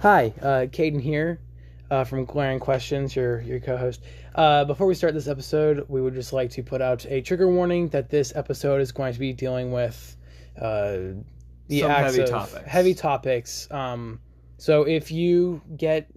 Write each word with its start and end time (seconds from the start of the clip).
Hi, 0.00 0.32
uh, 0.40 0.64
Caden 0.64 1.02
here 1.02 1.40
uh, 1.90 2.04
from 2.04 2.24
Glaring 2.24 2.58
Questions, 2.58 3.14
your 3.14 3.42
your 3.42 3.60
co-host. 3.60 4.00
Uh, 4.34 4.64
before 4.64 4.86
we 4.86 4.94
start 4.94 5.12
this 5.12 5.28
episode, 5.28 5.84
we 5.90 6.00
would 6.00 6.14
just 6.14 6.32
like 6.32 6.48
to 6.52 6.62
put 6.62 6.80
out 6.80 7.04
a 7.04 7.20
trigger 7.20 7.48
warning 7.48 7.90
that 7.90 8.08
this 8.08 8.34
episode 8.34 8.80
is 8.80 8.92
going 8.92 9.12
to 9.12 9.18
be 9.18 9.34
dealing 9.34 9.72
with 9.72 10.16
uh, 10.58 10.96
the 11.68 11.80
Some 11.80 11.90
acts 11.90 12.16
heavy 12.16 12.22
of 12.22 12.30
topics. 12.30 12.66
heavy 12.66 12.94
topics. 12.94 13.70
Um, 13.70 14.20
so 14.56 14.84
if 14.84 15.10
you 15.10 15.60
get 15.76 16.10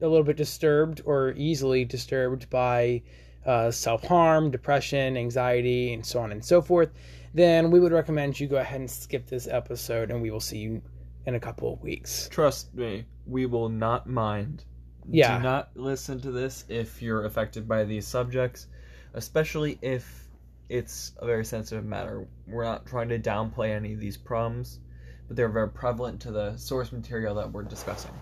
a 0.00 0.06
little 0.06 0.22
bit 0.22 0.36
disturbed 0.36 1.02
or 1.04 1.32
easily 1.36 1.84
disturbed 1.84 2.48
by 2.50 3.02
uh, 3.44 3.72
self-harm, 3.72 4.52
depression, 4.52 5.16
anxiety, 5.16 5.92
and 5.92 6.06
so 6.06 6.20
on 6.20 6.30
and 6.30 6.44
so 6.44 6.62
forth, 6.62 6.90
then 7.34 7.72
we 7.72 7.80
would 7.80 7.90
recommend 7.90 8.38
you 8.38 8.46
go 8.46 8.58
ahead 8.58 8.78
and 8.78 8.88
skip 8.88 9.26
this 9.26 9.48
episode, 9.48 10.12
and 10.12 10.22
we 10.22 10.30
will 10.30 10.38
see 10.38 10.58
you 10.58 10.80
in 11.26 11.34
a 11.34 11.40
couple 11.40 11.72
of 11.72 11.80
weeks. 11.82 12.28
Trust 12.30 12.72
me, 12.74 13.04
we 13.26 13.46
will 13.46 13.68
not 13.68 14.08
mind. 14.08 14.64
Yeah. 15.08 15.38
Do 15.38 15.44
not 15.44 15.70
listen 15.74 16.20
to 16.22 16.30
this 16.30 16.64
if 16.68 17.02
you're 17.02 17.24
affected 17.24 17.68
by 17.68 17.84
these 17.84 18.06
subjects, 18.06 18.66
especially 19.12 19.78
if 19.82 20.28
it's 20.68 21.12
a 21.18 21.26
very 21.26 21.44
sensitive 21.44 21.84
matter. 21.84 22.26
We're 22.46 22.64
not 22.64 22.86
trying 22.86 23.08
to 23.10 23.18
downplay 23.18 23.70
any 23.70 23.92
of 23.92 24.00
these 24.00 24.16
problems, 24.16 24.80
but 25.28 25.36
they're 25.36 25.48
very 25.48 25.68
prevalent 25.68 26.20
to 26.22 26.30
the 26.30 26.56
source 26.56 26.92
material 26.92 27.34
that 27.36 27.52
we're 27.52 27.62
discussing. 27.64 28.12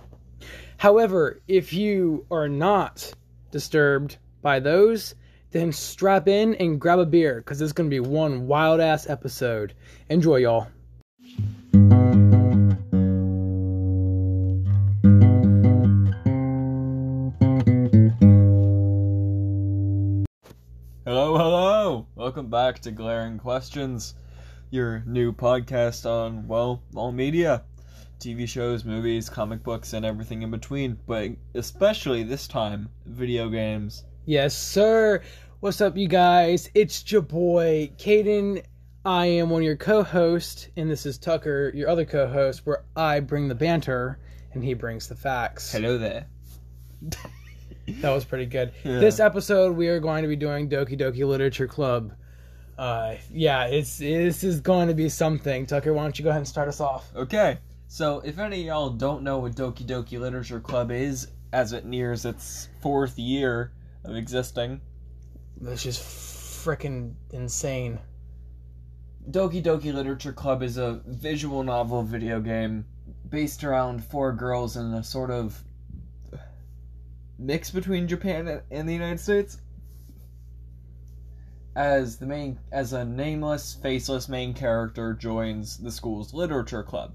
However, 0.77 1.41
if 1.47 1.73
you 1.73 2.27
are 2.31 2.49
not 2.49 3.13
disturbed 3.53 4.19
by 4.43 4.59
those, 4.59 5.15
then 5.53 5.71
strap 5.71 6.27
in 6.27 6.55
and 6.57 6.81
grab 6.81 6.99
a 6.99 7.07
beer 7.07 7.37
because 7.37 7.61
it's 7.61 7.73
going 7.73 7.89
to 7.89 7.95
be 7.95 8.01
one 8.01 8.47
wild 8.47 8.81
ass 8.81 9.09
episode. 9.09 9.75
Enjoy, 10.09 10.37
y'all. 10.37 10.67
Hello, 21.05 21.37
hello! 21.37 22.07
Welcome 22.15 22.47
back 22.47 22.79
to 22.83 22.93
Glaring 22.93 23.37
Questions, 23.37 24.15
your 24.71 25.03
new 25.05 25.33
podcast 25.33 26.09
on, 26.09 26.47
well, 26.47 26.81
all 26.95 27.11
media. 27.11 27.65
TV 28.21 28.49
shows, 28.49 28.85
movies, 28.85 29.29
comic 29.29 29.65
books, 29.65 29.95
and 29.95 30.07
everything 30.07 30.43
in 30.43 30.53
between, 30.53 30.97
but 31.09 31.31
especially 31.57 32.23
this 32.23 32.47
time, 32.47 32.89
video 33.05 33.49
games. 33.49 34.05
Yes, 34.27 34.57
sir. 34.57 35.21
What's 35.59 35.81
up, 35.81 35.97
you 35.97 36.07
guys? 36.07 36.71
It's 36.73 37.11
your 37.11 37.23
boy, 37.23 37.91
Caden. 37.99 38.63
I 39.05 39.27
am 39.27 39.51
one 39.51 39.63
of 39.63 39.67
your 39.67 39.75
co 39.75 40.05
hosts, 40.05 40.69
and 40.77 40.89
this 40.89 41.05
is 41.05 41.19
Tucker, 41.19 41.73
your 41.75 41.89
other 41.89 42.05
co 42.05 42.29
host, 42.29 42.65
where 42.65 42.85
I 42.95 43.19
bring 43.19 43.49
the 43.49 43.57
banter 43.57 44.21
and 44.53 44.63
he 44.63 44.75
brings 44.75 45.09
the 45.09 45.17
facts. 45.17 45.73
Hello 45.73 45.99
there. 45.99 46.29
That 47.87 48.11
was 48.11 48.25
pretty 48.25 48.47
good. 48.47 48.73
Yeah. 48.85 48.99
This 48.99 49.21
episode, 49.21 49.77
we 49.77 49.89
are 49.89 50.01
going 50.01 50.23
to 50.23 50.29
be 50.29 50.37
doing 50.37 50.69
Doki 50.69 50.99
Doki 50.99 51.27
Literature 51.27 51.67
Club. 51.67 52.13
Uh, 52.79 53.17
yeah, 53.31 53.67
it's 53.67 53.99
this 53.99 54.43
is 54.45 54.61
going 54.61 54.89
to 54.89 54.95
be 54.95 55.09
something. 55.09 55.67
Tucker, 55.67 55.93
why 55.93 56.03
don't 56.03 56.19
you 56.19 56.23
go 56.23 56.31
ahead 56.31 56.39
and 56.41 56.49
start 56.49 56.69
us 56.69 56.81
off? 56.81 57.11
Okay, 57.15 57.59
so 57.89 58.21
if 58.25 58.39
any 58.39 58.61
of 58.61 58.67
y'all 58.67 58.91
don't 58.91 59.23
know 59.23 59.39
what 59.39 59.55
Doki 59.55 59.85
Doki 59.85 60.19
Literature 60.19 60.61
Club 60.61 60.91
is, 60.91 61.29
as 61.53 61.73
it 61.73 61.85
nears 61.85 62.25
its 62.25 62.69
fourth 62.81 63.19
year 63.19 63.73
of 64.05 64.17
existing, 64.17 64.81
This 65.61 65.87
is 65.87 65.99
freaking 65.99 67.15
insane. 67.31 67.99
Doki 69.31 69.63
Doki 69.63 69.93
Literature 69.93 70.33
Club 70.33 70.63
is 70.63 70.79
a 70.79 71.01
visual 71.07 71.63
novel 71.63 72.03
video 72.03 72.41
game 72.41 72.85
based 73.29 73.63
around 73.63 74.03
four 74.05 74.33
girls 74.33 74.77
in 74.77 74.93
a 74.95 75.05
sort 75.05 75.31
of 75.31 75.63
mix 77.43 77.71
between 77.71 78.09
Japan 78.09 78.63
and 78.71 78.89
the 78.89 78.93
United 78.93 79.21
States. 79.21 79.59
As 81.75 82.19
the 82.19 82.27
main 82.27 82.59
as 82.71 82.93
a 82.93 83.05
nameless, 83.05 83.75
faceless 83.75 84.29
main 84.29 84.53
character 84.53 85.15
joins 85.15 85.79
the 85.79 85.91
school's 85.91 86.35
literature 86.35 86.83
club. 86.83 87.15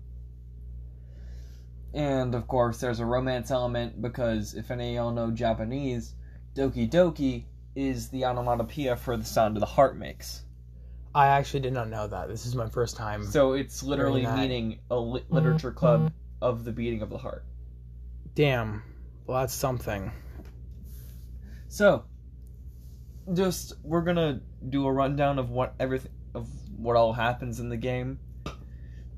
And 1.94 2.36
of 2.36 2.48
course 2.48 2.80
there's 2.80 3.00
a 3.00 3.06
romance 3.06 3.52
element 3.52 4.02
because 4.02 4.56
if 4.56 4.72
any 4.72 4.90
of 4.90 4.96
y'all 4.96 5.12
know 5.12 5.32
Japanese, 5.32 6.16
Doki 6.56 6.90
Doki 6.90 7.46
is 7.76 8.10
the 8.10 8.26
onomatopoeia 8.26 8.96
for 8.96 9.16
the 9.16 9.26
sound 9.26 9.56
of 9.56 9.60
the 9.60 9.68
heart 9.68 9.96
makes. 9.96 10.44
I 11.14 11.28
actually 11.28 11.62
did 11.62 11.74
not 11.74 11.90
know 11.90 12.08
that. 12.08 12.28
This 12.28 12.46
is 12.46 12.56
my 12.56 12.68
first 12.70 12.96
time. 12.96 13.26
So 13.26 13.54
it's 13.54 13.82
literally 13.84 14.26
meaning 14.26 14.80
a 14.90 15.00
li- 15.00 15.24
literature 15.30 15.72
club 15.72 16.12
of 16.42 16.64
the 16.64 16.72
beating 16.72 17.02
of 17.02 17.10
the 17.10 17.18
heart. 17.18 17.44
Damn. 18.36 18.84
Well, 19.28 19.42
that's 19.42 19.54
something. 19.54 20.10
So, 21.68 22.06
just 23.34 23.74
we're 23.84 24.02
gonna 24.02 24.40
do 24.70 24.86
a 24.86 24.92
rundown 24.92 25.38
of 25.38 25.50
what 25.50 25.76
everything 25.82 26.12
of 26.34 26.48
what 26.78 26.96
all 26.96 27.12
happens 27.12 27.60
in 27.60 27.68
the 27.68 27.78
game. 27.78 28.20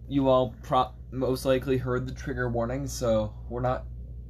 You 0.08 0.28
all 0.28 0.56
pro- 0.64 0.94
most 1.12 1.46
likely 1.46 1.78
heard 1.78 2.08
the 2.08 2.14
trigger 2.14 2.50
warning, 2.50 2.88
so 2.88 3.36
we're 3.50 3.62
not 3.62 3.86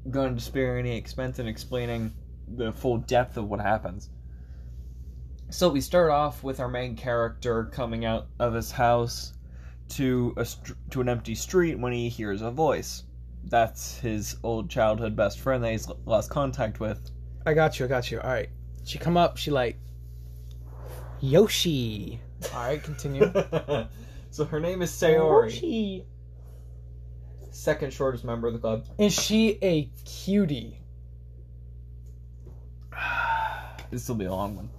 going 0.10 0.36
to 0.36 0.42
spare 0.42 0.78
any 0.78 0.98
expense 0.98 1.40
in 1.40 1.48
explaining 1.48 2.14
the 2.48 2.74
full 2.74 2.98
depth 2.98 3.38
of 3.38 3.48
what 3.48 3.62
happens. 3.62 4.10
So 5.50 5.70
we 5.70 5.80
start 5.80 6.12
off 6.12 6.44
with 6.44 6.60
our 6.60 6.68
main 6.68 6.98
character 6.98 7.66
coming 7.66 8.04
out 8.04 8.28
of 8.40 8.54
his 8.54 8.72
house 8.72 9.34
to 9.90 10.34
a 10.36 10.46
to 10.90 11.00
an 11.00 11.08
empty 11.08 11.36
street 11.36 11.80
when 11.80 11.94
he 11.94 12.10
hears 12.10 12.42
a 12.42 12.52
voice. 12.52 13.04
That's 13.46 13.98
his 13.98 14.38
old 14.44 14.70
childhood 14.70 15.16
best 15.16 15.40
friend 15.40 15.64
that 15.64 15.72
he's 15.72 15.88
lost 16.06 16.30
contact 16.30 16.80
with. 16.80 17.10
I 17.46 17.54
got 17.54 17.80
you. 17.80 17.86
I 17.86 17.90
got 17.90 18.12
you. 18.12 18.20
All 18.20 18.30
right. 18.30 18.50
She 18.84 18.98
come 18.98 19.18
up. 19.18 19.38
She 19.38 19.52
like 19.52 19.78
Yoshi. 21.20 22.20
All 22.54 22.68
right. 22.68 22.82
Continue. 22.84 23.32
so 24.32 24.46
her 24.46 24.60
name 24.60 24.82
is 24.82 24.92
Sayori, 24.92 25.46
Yoshi. 25.52 26.06
second 27.52 27.92
shortest 27.94 28.24
member 28.24 28.48
of 28.48 28.54
the 28.54 28.60
club. 28.60 28.86
Is 28.98 29.14
she 29.14 29.58
a 29.62 29.90
cutie? 30.06 30.80
This 33.92 34.08
will 34.08 34.18
be 34.18 34.26
a 34.26 34.32
long 34.32 34.56
one. 34.56 34.70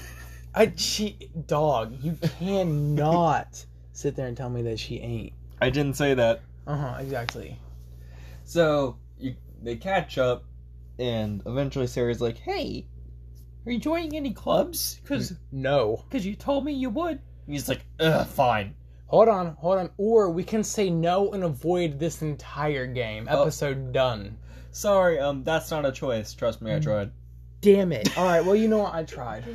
I 0.54 0.72
she 0.76 1.16
dog. 1.48 1.96
You 2.00 2.16
cannot 2.38 3.64
sit 3.92 4.14
there 4.14 4.28
and 4.28 4.36
tell 4.36 4.48
me 4.48 4.62
that 4.62 4.78
she 4.78 5.00
ain't. 5.00 5.32
I 5.60 5.70
didn't 5.70 5.94
say 5.94 6.14
that. 6.14 6.42
Uh 6.68 6.76
huh. 6.76 6.96
Exactly. 7.00 7.58
So 8.50 8.96
you, 9.16 9.36
they 9.62 9.76
catch 9.76 10.18
up, 10.18 10.44
and 10.98 11.40
eventually 11.46 11.86
Sayori's 11.86 12.20
like, 12.20 12.36
"Hey, 12.36 12.84
are 13.64 13.70
you 13.70 13.78
joining 13.78 14.16
any 14.16 14.32
clubs? 14.32 14.98
Because 15.04 15.34
No. 15.52 16.04
because 16.08 16.26
you 16.26 16.34
told 16.34 16.64
me 16.64 16.72
you 16.72 16.90
would." 16.90 17.20
And 17.46 17.54
he's 17.54 17.68
like, 17.68 17.86
"Ugh, 18.00 18.26
fine." 18.26 18.74
Hold 19.06 19.28
on. 19.28 19.54
Hold 19.60 19.78
on. 19.78 19.90
Or 19.98 20.30
we 20.32 20.42
can 20.42 20.64
say 20.64 20.90
no 20.90 21.30
and 21.30 21.44
avoid 21.44 22.00
this 22.00 22.22
entire 22.22 22.86
game. 22.88 23.28
Oh. 23.30 23.42
Episode 23.42 23.92
done. 23.92 24.36
Sorry, 24.72 25.20
um, 25.20 25.44
that's 25.44 25.70
not 25.70 25.86
a 25.86 25.92
choice. 25.92 26.34
Trust 26.34 26.60
me, 26.60 26.74
I 26.74 26.80
tried. 26.80 27.12
Damn 27.60 27.92
it. 27.92 28.18
All 28.18 28.24
right. 28.24 28.44
Well, 28.44 28.56
you 28.56 28.66
know 28.66 28.78
what? 28.78 28.94
I 28.94 29.04
tried. 29.04 29.44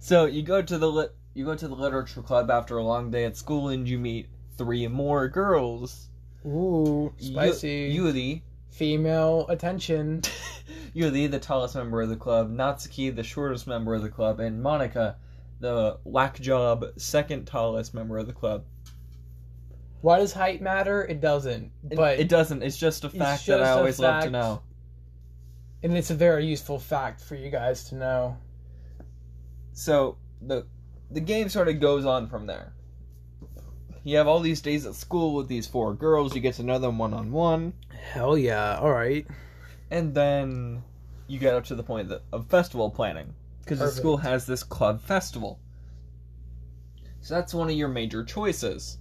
So 0.00 0.26
you 0.26 0.42
go 0.42 0.60
to 0.62 0.78
the 0.78 0.90
lit, 0.90 1.14
you 1.34 1.44
go 1.44 1.54
to 1.54 1.68
the 1.68 1.74
literature 1.74 2.22
club 2.22 2.50
after 2.50 2.78
a 2.78 2.82
long 2.84 3.10
day 3.12 3.24
at 3.24 3.36
school, 3.36 3.68
and 3.68 3.88
you 3.88 3.98
meet 3.98 4.28
three 4.56 4.86
more 4.88 5.28
girls. 5.28 6.08
Ooh, 6.46 7.12
spicy. 7.18 7.90
Yu- 7.92 8.04
Yuri, 8.04 8.44
Female 8.70 9.46
attention. 9.48 10.22
Yuri, 10.94 11.26
the 11.26 11.38
tallest 11.40 11.74
member 11.74 12.00
of 12.00 12.08
the 12.08 12.16
club, 12.16 12.50
Natsuki, 12.50 13.14
the 13.14 13.24
shortest 13.24 13.66
member 13.66 13.94
of 13.94 14.02
the 14.02 14.08
club, 14.08 14.38
and 14.40 14.62
Monika, 14.62 15.16
the 15.60 15.98
whack 16.04 16.38
job 16.40 16.84
second 16.96 17.46
tallest 17.46 17.92
member 17.94 18.18
of 18.18 18.26
the 18.26 18.32
club. 18.32 18.64
Why 20.00 20.18
does 20.20 20.32
height 20.32 20.62
matter? 20.62 21.04
It 21.04 21.20
doesn't. 21.20 21.72
But 21.82 22.20
it 22.20 22.28
doesn't. 22.28 22.62
It's 22.62 22.76
just 22.76 23.02
a 23.04 23.10
fact 23.10 23.46
that 23.46 23.60
I 23.60 23.64
just 23.64 23.78
always 23.78 23.98
love 23.98 24.22
to 24.24 24.30
know. 24.30 24.62
and 25.82 25.96
it's 25.96 26.10
a 26.10 26.14
very 26.14 26.46
useful 26.46 26.78
fact 26.78 27.20
for 27.20 27.34
you 27.34 27.50
guys 27.50 27.84
to 27.88 27.96
know. 27.96 28.36
So 29.72 30.18
the 30.40 30.66
the 31.10 31.20
game 31.20 31.48
sort 31.48 31.68
of 31.68 31.80
goes 31.80 32.04
on 32.04 32.28
from 32.28 32.46
there. 32.46 32.74
You 34.08 34.16
have 34.16 34.26
all 34.26 34.40
these 34.40 34.62
days 34.62 34.86
at 34.86 34.94
school 34.94 35.34
with 35.34 35.48
these 35.48 35.66
four 35.66 35.92
girls. 35.92 36.34
You 36.34 36.40
get 36.40 36.54
to 36.54 36.62
know 36.62 36.78
them 36.78 36.96
one 36.98 37.12
on 37.12 37.30
one. 37.30 37.74
Hell 38.12 38.38
yeah. 38.38 38.78
All 38.78 38.90
right. 38.90 39.26
and 39.90 40.14
then 40.14 40.82
you 41.26 41.38
get 41.38 41.54
up 41.54 41.64
to 41.66 41.74
the 41.74 41.82
point 41.82 42.08
that, 42.08 42.22
of 42.32 42.46
festival 42.46 42.90
planning 42.90 43.34
because 43.62 43.78
the 43.80 43.90
school 43.90 44.16
has 44.16 44.46
this 44.46 44.62
club 44.62 45.02
festival 45.02 45.60
so 47.20 47.34
that's 47.34 47.52
one 47.52 47.68
of 47.68 47.74
your 47.74 47.88
major 47.88 48.24
choices 48.24 48.96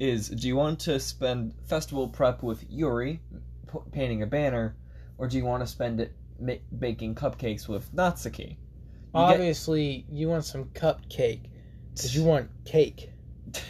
is 0.00 0.28
do 0.28 0.48
you 0.48 0.56
want 0.56 0.80
to 0.80 0.98
spend 0.98 1.54
festival 1.68 2.08
prep 2.08 2.42
with 2.42 2.64
yuri 2.68 3.20
p- 3.70 3.78
painting 3.92 4.22
a 4.22 4.26
banner 4.26 4.74
or 5.18 5.28
do 5.28 5.36
you 5.36 5.44
want 5.44 5.62
to 5.62 5.66
spend 5.68 6.00
it 6.00 6.12
ma- 6.40 6.54
baking 6.78 7.14
cupcakes 7.14 7.68
with 7.68 7.94
natsuki 7.94 8.48
You 8.50 8.56
get- 8.56 8.56
Obviously, 9.14 10.04
you 10.10 10.28
want 10.28 10.44
some 10.44 10.64
cupcake 10.66 11.42
because 11.94 12.16
you 12.16 12.24
want 12.24 12.48
cake. 12.64 13.10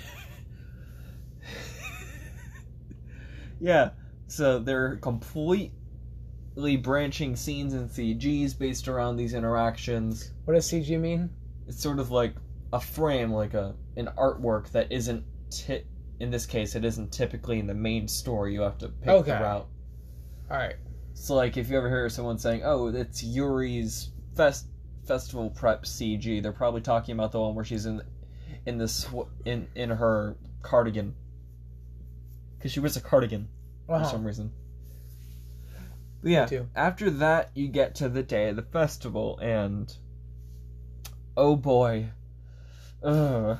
yeah 3.62 3.90
So 4.26 4.58
they're 4.58 4.96
completely 4.96 6.76
branching 6.82 7.36
scenes 7.36 7.72
and 7.74 7.88
CGs 7.88 8.58
based 8.58 8.88
around 8.88 9.16
these 9.16 9.32
interactions. 9.34 10.32
What 10.44 10.54
does 10.54 10.68
CG 10.70 10.98
mean? 11.00 11.30
It's 11.66 11.80
sort 11.80 11.98
of 11.98 12.10
like 12.10 12.34
a 12.72 12.80
frame, 12.80 13.32
like 13.32 13.54
a 13.54 13.74
an 13.96 14.08
artwork 14.18 14.70
that 14.72 14.90
isn't 14.90 15.24
ti- 15.50 15.84
in 16.20 16.30
this 16.30 16.46
case 16.46 16.74
it 16.74 16.84
isn't 16.84 17.12
typically 17.12 17.58
in 17.58 17.66
the 17.66 17.74
main 17.74 18.08
story. 18.08 18.52
You 18.54 18.62
have 18.62 18.78
to 18.78 18.88
pick 18.88 19.08
Okay. 19.08 19.30
the 19.32 19.38
route. 19.38 19.68
All 20.50 20.56
right. 20.56 20.76
So 21.14 21.34
like 21.34 21.56
if 21.56 21.70
you 21.70 21.76
ever 21.78 21.88
hear 21.88 22.08
someone 22.08 22.38
saying, 22.38 22.62
"Oh, 22.64 22.88
it's 22.88 23.22
Yuri's 23.22 24.10
fest 24.34 24.66
festival 25.06 25.50
prep 25.50 25.84
CG," 25.84 26.42
they're 26.42 26.52
probably 26.52 26.80
talking 26.80 27.14
about 27.14 27.32
the 27.32 27.40
one 27.40 27.54
where 27.54 27.64
she's 27.64 27.86
in 27.86 28.00
in 28.66 28.78
this 28.78 29.06
in 29.44 29.68
in 29.74 29.90
her 29.90 30.36
cardigan 30.62 31.14
because 32.62 32.70
she 32.72 32.78
wears 32.80 32.96
a 32.96 33.00
cardigan 33.00 33.48
for 33.86 33.96
Uh-huh. 33.96 34.04
some 34.10 34.24
reason. 34.24 34.52
But 36.22 36.30
yeah, 36.30 36.46
too. 36.46 36.68
after 36.76 37.10
that 37.10 37.50
you 37.54 37.66
get 37.66 37.96
to 37.96 38.08
the 38.08 38.22
day 38.22 38.50
of 38.50 38.56
the 38.56 38.62
festival 38.62 39.38
and 39.42 39.92
oh 41.36 41.56
boy. 41.56 42.10
Ugh. 43.02 43.58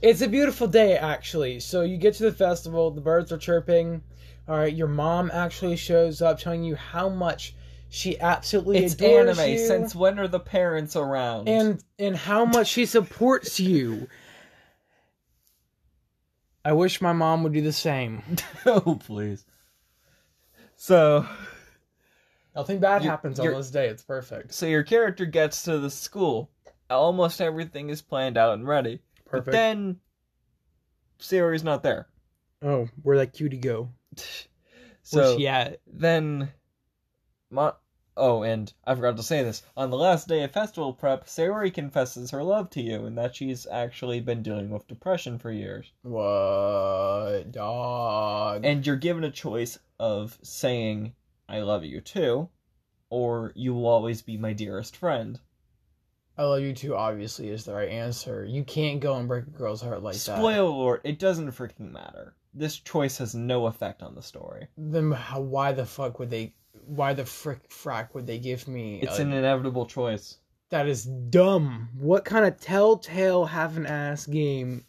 It's 0.00 0.22
a 0.22 0.28
beautiful 0.28 0.66
day, 0.68 0.96
actually. 0.96 1.60
So 1.60 1.82
you 1.82 1.96
get 1.98 2.14
to 2.14 2.22
the 2.24 2.32
festival, 2.32 2.90
the 2.90 3.00
birds 3.02 3.32
are 3.32 3.38
chirping. 3.38 4.02
All 4.48 4.56
right, 4.56 4.72
your 4.72 4.88
mom 4.88 5.30
actually 5.32 5.76
shows 5.76 6.22
up, 6.22 6.38
telling 6.38 6.62
you 6.62 6.76
how 6.76 7.08
much 7.08 7.54
she 7.88 8.18
absolutely 8.18 8.78
It's 8.84 8.94
adores 8.94 9.38
anime. 9.38 9.52
you, 9.52 9.58
Since 9.66 9.94
when 9.94 10.18
are 10.18 10.28
the 10.28 10.40
parents 10.40 10.96
around? 10.96 11.48
and 11.48 11.82
and 11.98 12.16
how 12.16 12.44
much 12.46 12.68
she 12.68 12.86
supports 12.86 13.60
you. 13.60 14.08
I 16.66 16.72
wish 16.72 17.00
my 17.00 17.12
mom 17.12 17.44
would 17.44 17.52
do 17.52 17.60
the 17.60 17.72
same. 17.72 18.22
oh 18.66 18.98
please. 19.06 19.46
So 20.74 21.24
Nothing 22.56 22.80
bad 22.80 23.02
happens 23.02 23.38
on 23.38 23.52
this 23.52 23.70
day. 23.70 23.86
It's 23.86 24.02
perfect. 24.02 24.52
so 24.52 24.66
your 24.66 24.82
character 24.82 25.26
gets 25.26 25.62
to 25.62 25.78
the 25.78 25.90
school. 25.90 26.50
Almost 26.90 27.40
everything 27.40 27.88
is 27.88 28.02
planned 28.02 28.36
out 28.36 28.54
and 28.54 28.66
ready. 28.66 29.00
But 29.26 29.30
Perfect. 29.30 29.52
then 29.52 30.00
Sayori's 31.20 31.62
not 31.62 31.84
there. 31.84 32.08
oh, 32.62 32.88
where'd 33.02 33.20
that 33.20 33.32
cutie 33.32 33.58
go? 33.58 33.90
So 35.02 35.20
Where's 35.20 35.36
she 35.36 35.46
at? 35.46 35.78
then 35.86 36.48
oh 38.16 38.42
and 38.42 38.72
i 38.84 38.94
forgot 38.94 39.16
to 39.16 39.22
say 39.22 39.42
this 39.42 39.62
on 39.76 39.90
the 39.90 39.96
last 39.96 40.26
day 40.28 40.42
of 40.42 40.50
festival 40.50 40.92
prep 40.92 41.26
sayori 41.26 41.72
confesses 41.72 42.30
her 42.30 42.42
love 42.42 42.70
to 42.70 42.80
you 42.82 43.04
and 43.06 43.16
that 43.18 43.34
she's 43.34 43.66
actually 43.66 44.20
been 44.20 44.42
dealing 44.42 44.70
with 44.70 44.86
depression 44.88 45.38
for 45.38 45.50
years 45.50 45.92
What 46.02 47.52
dog? 47.52 48.64
and 48.64 48.86
you're 48.86 48.96
given 48.96 49.24
a 49.24 49.30
choice 49.30 49.78
of 49.98 50.38
saying 50.42 51.14
i 51.48 51.60
love 51.60 51.84
you 51.84 52.00
too 52.00 52.48
or 53.10 53.52
you 53.54 53.74
will 53.74 53.86
always 53.86 54.22
be 54.22 54.36
my 54.36 54.52
dearest 54.52 54.96
friend 54.96 55.38
I 56.38 56.42
love 56.44 56.60
you 56.60 56.74
too. 56.74 56.94
Obviously, 56.94 57.48
is 57.48 57.64
the 57.64 57.72
right 57.72 57.88
answer. 57.88 58.44
You 58.44 58.62
can't 58.62 59.00
go 59.00 59.14
and 59.16 59.26
break 59.26 59.46
a 59.46 59.50
girl's 59.50 59.80
heart 59.80 60.02
like 60.02 60.16
that. 60.16 60.36
spoiler 60.36 60.68
alert 60.68 61.00
it 61.04 61.18
doesn't 61.18 61.50
freaking 61.52 61.90
matter 61.92 62.34
this 62.52 62.76
choice 62.76 63.16
has 63.16 63.34
no 63.34 63.64
effect 63.68 64.02
on 64.02 64.14
the 64.14 64.20
story 64.22 64.66
Then 64.76 65.12
how, 65.12 65.40
why 65.40 65.72
the 65.72 65.86
fuck 65.86 66.18
would 66.18 66.28
they? 66.28 66.54
Why 66.86 67.12
the 67.14 67.24
frick 67.26 67.68
frack 67.68 68.14
would 68.14 68.26
they 68.26 68.38
give 68.38 68.66
me? 68.68 69.00
it's 69.00 69.18
a- 69.18 69.22
an 69.22 69.32
inevitable 69.32 69.86
choice 69.86 70.38
that 70.70 70.88
is 70.88 71.04
dumb. 71.04 71.88
What 71.98 72.24
kind 72.24 72.44
of 72.46 72.58
telltale 72.60 73.44
half 73.46 73.76
an 73.76 73.86
ass 73.86 74.26
game 74.26 74.84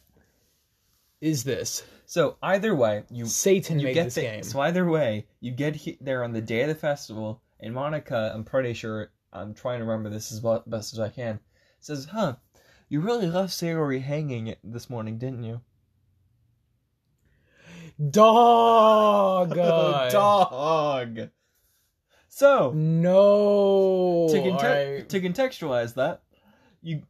is 1.21 1.43
this? 1.43 1.83
so 2.09 2.37
either 2.41 2.73
way 2.73 3.03
you 3.11 3.25
Satan 3.25 3.79
you 3.79 3.87
made 3.87 3.93
get 3.95 4.03
this 4.05 4.15
the- 4.15 4.21
game. 4.21 4.43
So 4.43 4.59
either 4.61 4.85
way, 4.89 5.27
you 5.41 5.51
get 5.51 5.75
he- 5.75 5.97
there 5.99 6.23
on 6.23 6.31
the 6.33 6.41
day 6.41 6.61
of 6.61 6.69
the 6.69 6.75
festival, 6.75 7.41
and 7.59 7.73
Monika, 7.75 8.33
I'm 8.33 8.43
pretty 8.45 8.73
sure, 8.73 9.11
I'm 9.33 9.53
trying 9.53 9.79
to 9.79 9.85
remember 9.85 10.09
this 10.09 10.31
as 10.31 10.41
well, 10.41 10.63
best 10.65 10.93
as 10.93 10.99
I 10.99 11.09
can, 11.09 11.39
says, 11.79 12.05
"Huh, 12.05 12.37
you 12.87 13.01
really 13.01 13.27
left 13.27 13.51
Sayori 13.53 14.01
hanging 14.01 14.55
this 14.63 14.89
morning, 14.89 15.17
didn't 15.17 15.43
you?" 15.43 15.61
Dog. 18.09 19.57
Oh, 19.57 20.09
dog. 20.11 21.29
So 22.37 22.71
No. 22.75 24.27
to, 24.29 24.39
conte- 24.39 24.63
alright. 24.63 25.09
to 25.09 25.19
contextualize 25.19 25.95
that, 25.95 26.21
you 26.83 27.01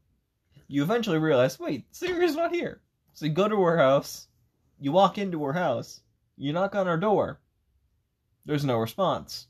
you 0.69 0.81
eventually 0.83 1.17
realize, 1.17 1.59
wait, 1.59 1.91
Sayori's 1.91 2.37
not 2.37 2.53
here. 2.53 2.79
So 3.11 3.25
you 3.25 3.33
go 3.33 3.49
to 3.49 3.61
her 3.61 3.75
house, 3.77 4.29
you 4.79 4.93
walk 4.93 5.17
into 5.17 5.43
her 5.43 5.51
house, 5.51 5.99
you 6.37 6.53
knock 6.53 6.75
on 6.75 6.87
her 6.87 6.95
door. 6.95 7.41
There's 8.45 8.63
no 8.63 8.77
response. 8.77 9.47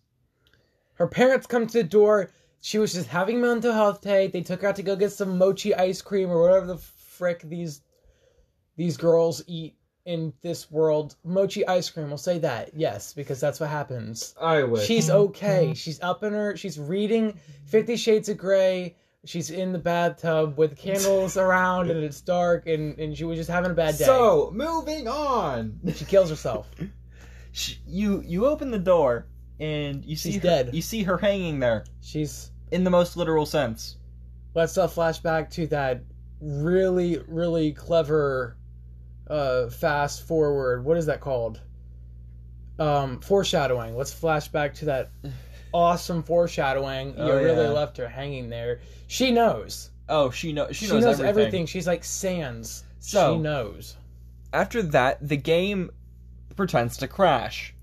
Her 0.95 1.07
parents 1.07 1.45
come 1.45 1.67
to 1.67 1.73
the 1.73 1.83
door. 1.83 2.31
She 2.59 2.79
was 2.79 2.93
just 2.93 3.09
having 3.09 3.39
mental 3.39 3.71
health 3.71 4.01
day. 4.01 4.29
They 4.29 4.41
took 4.41 4.63
her 4.63 4.69
out 4.69 4.77
to 4.77 4.83
go 4.83 4.95
get 4.95 5.11
some 5.11 5.37
mochi 5.37 5.75
ice 5.75 6.01
cream 6.01 6.31
or 6.31 6.41
whatever 6.41 6.65
the 6.65 6.77
frick 6.77 7.41
these 7.43 7.81
these 8.77 8.97
girls 8.97 9.43
eat 9.45 9.76
in 10.07 10.33
this 10.41 10.71
world. 10.71 11.15
Mochi 11.23 11.67
ice 11.67 11.89
cream. 11.89 12.07
We'll 12.07 12.17
say 12.17 12.39
that. 12.39 12.71
Yes, 12.73 13.13
because 13.13 13.39
that's 13.39 13.59
what 13.59 13.69
happens. 13.69 14.33
I 14.41 14.63
wish. 14.63 14.87
She's 14.87 15.09
okay. 15.09 15.73
She's 15.75 16.01
up 16.01 16.23
in 16.23 16.33
her. 16.33 16.55
She's 16.57 16.79
reading 16.79 17.37
Fifty 17.65 17.97
Shades 17.97 18.29
of 18.29 18.37
Grey. 18.37 18.95
She's 19.25 19.51
in 19.51 19.73
the 19.73 19.79
bathtub 19.79 20.57
with 20.57 20.77
candles 20.85 21.35
around 21.35 21.91
and 21.91 22.01
it's 22.03 22.21
dark 22.21 22.65
and, 22.67 22.97
and 22.97 23.15
she 23.17 23.25
was 23.25 23.37
just 23.37 23.49
having 23.49 23.71
a 23.71 23.73
bad 23.73 23.97
day. 23.97 24.05
So, 24.05 24.51
moving 24.53 25.07
on. 25.07 25.79
she 25.93 26.05
kills 26.05 26.29
herself. 26.29 26.69
Sh- 27.51 27.75
you 27.85 28.21
you 28.25 28.45
open 28.45 28.71
the 28.71 28.79
door 28.79 29.27
and 29.59 30.05
you 30.05 30.15
see 30.15 30.31
She's 30.33 30.41
her, 30.41 30.47
dead. 30.47 30.69
You 30.73 30.81
see 30.81 31.03
her 31.03 31.17
hanging 31.17 31.59
there 31.59 31.85
She's 32.01 32.51
in 32.71 32.83
the 32.83 32.89
most 32.89 33.17
literal 33.17 33.45
sense. 33.45 33.97
let's 34.53 34.77
uh, 34.77 34.87
flash 34.87 35.19
back 35.19 35.49
to 35.51 35.67
that 35.67 36.03
really 36.39 37.19
really 37.27 37.71
clever 37.73 38.56
uh 39.29 39.69
fast 39.69 40.23
forward 40.27 40.83
what 40.85 40.97
is 40.97 41.05
that 41.07 41.19
called 41.21 41.59
um 42.79 43.19
foreshadowing 43.21 43.95
let's 43.95 44.13
flash 44.13 44.47
back 44.47 44.73
to 44.73 44.85
that 44.85 45.09
awesome 45.73 46.23
foreshadowing 46.23 47.09
you 47.09 47.15
Oh, 47.23 47.35
really 47.43 47.63
yeah. 47.65 47.69
left 47.71 47.97
her 47.97 48.07
hanging 48.07 48.49
there 48.49 48.79
she 49.07 49.31
knows 49.31 49.91
Oh, 50.09 50.31
she 50.31 50.53
knows. 50.53 50.73
She, 50.73 50.85
she, 50.85 50.93
knows, 50.93 51.03
knows, 51.03 51.13
everything. 51.19 51.27
everything. 51.29 51.65
she's 51.65 51.85
like 51.85 52.05
sans 52.05 52.85
So- 52.99 53.35
she 53.35 53.41
knows 53.41 53.97
After 54.53 54.81
that, 54.81 55.17
the 55.27 55.35
game 55.35 55.91
pretends 56.55 56.95
to 56.97 57.09
crash. 57.09 57.75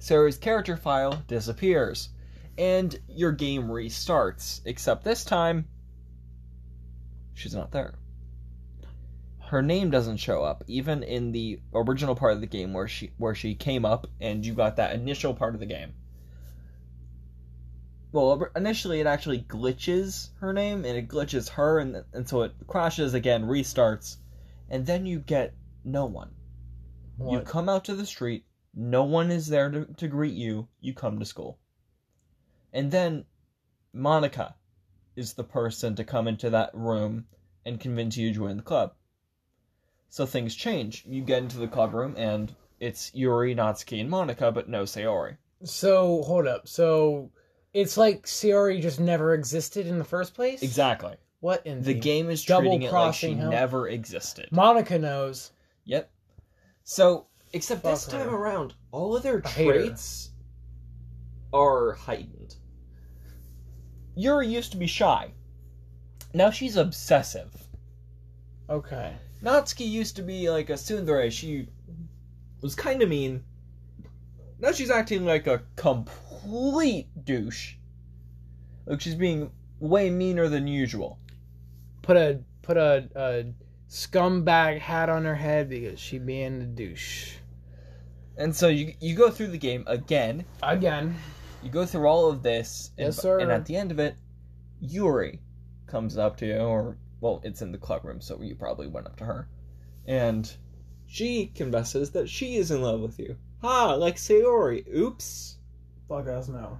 Sayori's 0.00 0.36
character 0.36 0.76
file 0.76 1.22
disappears, 1.28 2.08
and 2.58 2.98
your 3.08 3.30
game 3.30 3.68
restarts. 3.68 4.60
Except 4.64 5.04
this 5.04 5.24
time, 5.24 5.68
she's 7.34 7.54
not 7.54 7.70
there. 7.70 7.94
Her 9.52 9.60
name 9.60 9.90
doesn't 9.90 10.16
show 10.16 10.42
up, 10.42 10.64
even 10.66 11.02
in 11.02 11.32
the 11.32 11.60
original 11.74 12.14
part 12.14 12.32
of 12.32 12.40
the 12.40 12.46
game 12.46 12.72
where 12.72 12.88
she 12.88 13.12
where 13.18 13.34
she 13.34 13.54
came 13.54 13.84
up 13.84 14.06
and 14.18 14.46
you 14.46 14.54
got 14.54 14.76
that 14.76 14.94
initial 14.94 15.34
part 15.34 15.52
of 15.52 15.60
the 15.60 15.66
game. 15.66 15.92
Well, 18.12 18.46
initially 18.56 19.00
it 19.00 19.06
actually 19.06 19.40
glitches 19.40 20.30
her 20.40 20.54
name, 20.54 20.86
and 20.86 20.96
it 20.96 21.06
glitches 21.06 21.50
her, 21.50 21.80
and 21.80 22.02
and 22.14 22.26
so 22.26 22.44
it 22.44 22.54
crashes 22.66 23.12
again, 23.12 23.44
restarts, 23.44 24.16
and 24.70 24.86
then 24.86 25.04
you 25.04 25.18
get 25.18 25.52
no 25.84 26.06
one. 26.06 26.30
You 27.20 27.40
come 27.40 27.68
out 27.68 27.84
to 27.84 27.94
the 27.94 28.06
street, 28.06 28.46
no 28.74 29.04
one 29.04 29.30
is 29.30 29.48
there 29.48 29.70
to, 29.70 29.84
to 29.84 30.08
greet 30.08 30.32
you, 30.32 30.68
you 30.80 30.94
come 30.94 31.18
to 31.18 31.26
school. 31.26 31.58
And 32.72 32.90
then 32.90 33.26
Monika 33.94 34.54
is 35.14 35.34
the 35.34 35.44
person 35.44 35.94
to 35.96 36.04
come 36.04 36.26
into 36.26 36.48
that 36.48 36.70
room 36.72 37.26
and 37.66 37.78
convince 37.78 38.16
you 38.16 38.30
to 38.30 38.34
join 38.34 38.56
the 38.56 38.62
club. 38.62 38.94
So 40.12 40.26
things 40.26 40.54
change. 40.54 41.04
You 41.08 41.22
get 41.22 41.42
into 41.42 41.56
the 41.56 41.66
club 41.66 41.94
room 41.94 42.14
and 42.18 42.54
it's 42.80 43.10
Yuri, 43.14 43.54
Natsuki, 43.54 43.98
and 44.02 44.10
Monika, 44.10 44.52
but 44.52 44.68
no 44.68 44.82
Sayori. 44.82 45.38
so 45.64 46.20
hold 46.24 46.46
up 46.46 46.68
so 46.68 47.30
it's 47.72 47.96
like 47.96 48.26
Sayori 48.26 48.82
just 48.82 49.00
never 49.00 49.32
existed 49.32 49.86
in 49.86 49.96
the 49.98 50.04
first 50.04 50.34
place 50.34 50.62
Exactly. 50.62 51.14
what 51.40 51.66
in 51.66 51.78
The 51.78 51.94
the, 51.94 52.00
game 52.00 52.28
is 52.28 52.44
double 52.44 52.72
treating 52.72 52.82
it 52.82 52.92
like 52.92 53.14
she 53.14 53.34
never 53.34 53.88
existed. 53.88 54.50
monika 54.52 55.00
knows 55.00 55.52
Yep. 55.86 56.10
So, 56.84 57.28
except 57.54 57.82
this 57.82 58.04
Fuck 58.04 58.12
her. 58.18 58.24
time 58.26 58.34
around, 58.34 58.74
all 58.90 59.16
of 59.16 59.22
their 59.22 59.40
traits 59.40 60.32
are 61.54 61.92
heightened. 61.92 62.56
Yuri 64.14 64.46
used 64.48 64.72
to 64.72 64.76
be 64.76 64.86
shy. 64.86 65.32
Now 66.34 66.50
she's 66.50 66.76
obsessive. 66.76 67.50
okay 68.68 69.14
Natsuki 69.42 69.88
used 69.88 70.16
to 70.16 70.22
be 70.22 70.48
like 70.50 70.70
a 70.70 70.74
tsundere. 70.74 71.30
She 71.30 71.68
was 72.60 72.74
kind 72.74 73.02
of 73.02 73.08
mean. 73.08 73.42
Now 74.58 74.72
she's 74.72 74.90
acting 74.90 75.24
like 75.24 75.46
a 75.46 75.62
complete 75.76 77.08
douche. 77.24 77.74
Like 78.86 79.00
she's 79.00 79.16
being 79.16 79.50
way 79.80 80.10
meaner 80.10 80.48
than 80.48 80.66
usual. 80.68 81.18
put 82.02 82.16
a 82.16 82.40
put 82.62 82.76
a, 82.76 83.08
a 83.16 83.44
scumbag 83.88 84.78
hat 84.78 85.08
on 85.08 85.24
her 85.24 85.34
head 85.34 85.68
because 85.68 85.98
she 85.98 86.18
being 86.18 86.62
a 86.62 86.66
douche. 86.66 87.34
And 88.36 88.54
so 88.54 88.68
you 88.68 88.94
you 89.00 89.16
go 89.16 89.30
through 89.30 89.48
the 89.48 89.58
game 89.58 89.84
again. 89.86 90.44
Again. 90.62 91.16
You 91.62 91.70
go 91.70 91.84
through 91.84 92.06
all 92.06 92.28
of 92.28 92.42
this. 92.42 92.90
And, 92.98 93.06
Yes, 93.06 93.16
sir. 93.16 93.38
And 93.38 93.50
at 93.50 93.66
the 93.66 93.76
end 93.76 93.92
of 93.92 93.98
it, 93.98 94.16
Yuri 94.80 95.40
comes 95.86 96.16
up 96.16 96.36
to 96.38 96.46
you, 96.46 96.56
or 96.56 96.96
well, 97.22 97.40
it's 97.44 97.62
in 97.62 97.72
the 97.72 97.78
club 97.78 98.04
room, 98.04 98.20
so 98.20 98.38
you 98.42 98.54
probably 98.54 98.88
went 98.88 99.06
up 99.06 99.16
to 99.16 99.24
her, 99.24 99.48
and 100.06 100.52
she 101.06 101.46
confesses 101.54 102.10
that 102.10 102.28
she 102.28 102.56
is 102.56 102.70
in 102.70 102.82
love 102.82 103.00
with 103.00 103.18
you. 103.18 103.36
Ha, 103.62 103.94
like 103.94 104.16
Sayori. 104.16 104.84
Oops. 104.94 105.56
Fuck 106.08 106.26
us 106.28 106.48
no. 106.48 106.78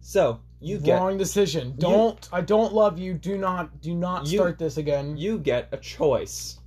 So 0.00 0.40
you 0.60 0.78
get 0.78 1.00
Wrong 1.00 1.16
decision. 1.16 1.74
Don't 1.78 2.28
I 2.32 2.42
don't 2.42 2.74
love 2.74 2.98
you. 2.98 3.14
Do 3.14 3.38
not 3.38 3.80
do 3.80 3.94
not 3.94 4.26
You- 4.26 4.38
start 4.38 4.58
this 4.58 4.76
again. 4.76 5.16
you 5.16 5.38
get 5.38 5.68
a 5.72 5.76
choice. 5.78 6.58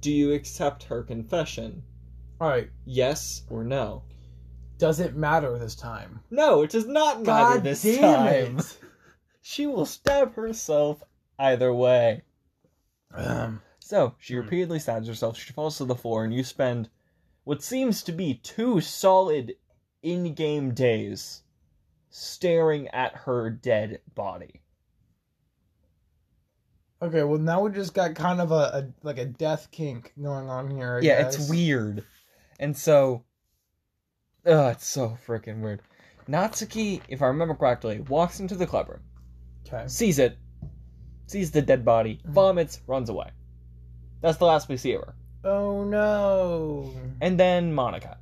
Do 0.00 0.12
you 0.12 0.32
accept 0.32 0.82
her 0.84 1.02
confession? 1.02 1.82
Alright. 2.40 2.70
Yes 2.84 3.42
or 3.48 3.64
no? 3.64 4.02
Does 4.78 5.00
it 5.00 5.16
matter 5.16 5.58
this 5.58 5.74
time? 5.74 6.20
No, 6.30 6.62
it 6.62 6.70
does 6.70 6.86
not 6.86 7.22
matter 7.22 7.54
God 7.54 7.64
this 7.64 7.82
damn 7.82 8.00
time. 8.00 8.58
it. 8.58 8.78
She 9.48 9.64
will 9.64 9.86
stab 9.86 10.34
herself 10.34 11.04
either 11.38 11.72
way. 11.72 12.22
Um, 13.12 13.62
So 13.78 14.16
she 14.18 14.34
Hmm. 14.34 14.40
repeatedly 14.40 14.80
stabs 14.80 15.06
herself. 15.06 15.38
She 15.38 15.52
falls 15.52 15.78
to 15.78 15.84
the 15.84 15.94
floor, 15.94 16.24
and 16.24 16.34
you 16.34 16.42
spend 16.42 16.90
what 17.44 17.62
seems 17.62 18.02
to 18.02 18.10
be 18.12 18.34
two 18.34 18.80
solid 18.80 19.56
in-game 20.02 20.74
days 20.74 21.44
staring 22.10 22.88
at 22.88 23.14
her 23.18 23.48
dead 23.48 24.00
body. 24.16 24.62
okay, 27.00 27.22
well 27.22 27.38
now 27.38 27.60
we 27.60 27.70
just 27.70 27.94
got 27.94 28.16
kind 28.16 28.40
of 28.40 28.50
a, 28.50 28.54
a 28.54 28.92
like 29.04 29.18
a 29.18 29.26
death 29.26 29.70
kink 29.70 30.12
going 30.20 30.48
on 30.50 30.68
here. 30.72 30.96
I 30.96 31.00
yeah, 31.02 31.22
guess. 31.22 31.36
it's 31.36 31.48
weird, 31.48 32.04
and 32.58 32.76
so, 32.76 33.22
uh, 34.44 34.70
it's 34.74 34.86
so 34.88 35.16
freaking 35.24 35.60
weird. 35.60 35.82
Natsuki, 36.28 37.00
if 37.08 37.22
I 37.22 37.26
remember 37.28 37.54
correctly, 37.54 38.00
walks 38.00 38.40
into 38.40 38.56
the 38.56 38.66
club 38.66 38.88
room, 38.88 39.02
Okay. 39.66 39.86
sees 39.88 40.18
it, 40.18 40.38
sees 41.26 41.50
the 41.50 41.62
dead 41.62 41.84
body, 41.84 42.20
Mhm. 42.24 42.30
vomits, 42.30 42.80
runs 42.86 43.08
away. 43.08 43.30
That's 44.20 44.38
the 44.38 44.46
last 44.46 44.68
we 44.68 44.76
see 44.76 44.92
of 44.94 45.02
her. 45.02 45.14
Oh 45.44 45.84
no. 45.84 46.92
And 47.20 47.38
then 47.38 47.72
Monika. 47.72 48.16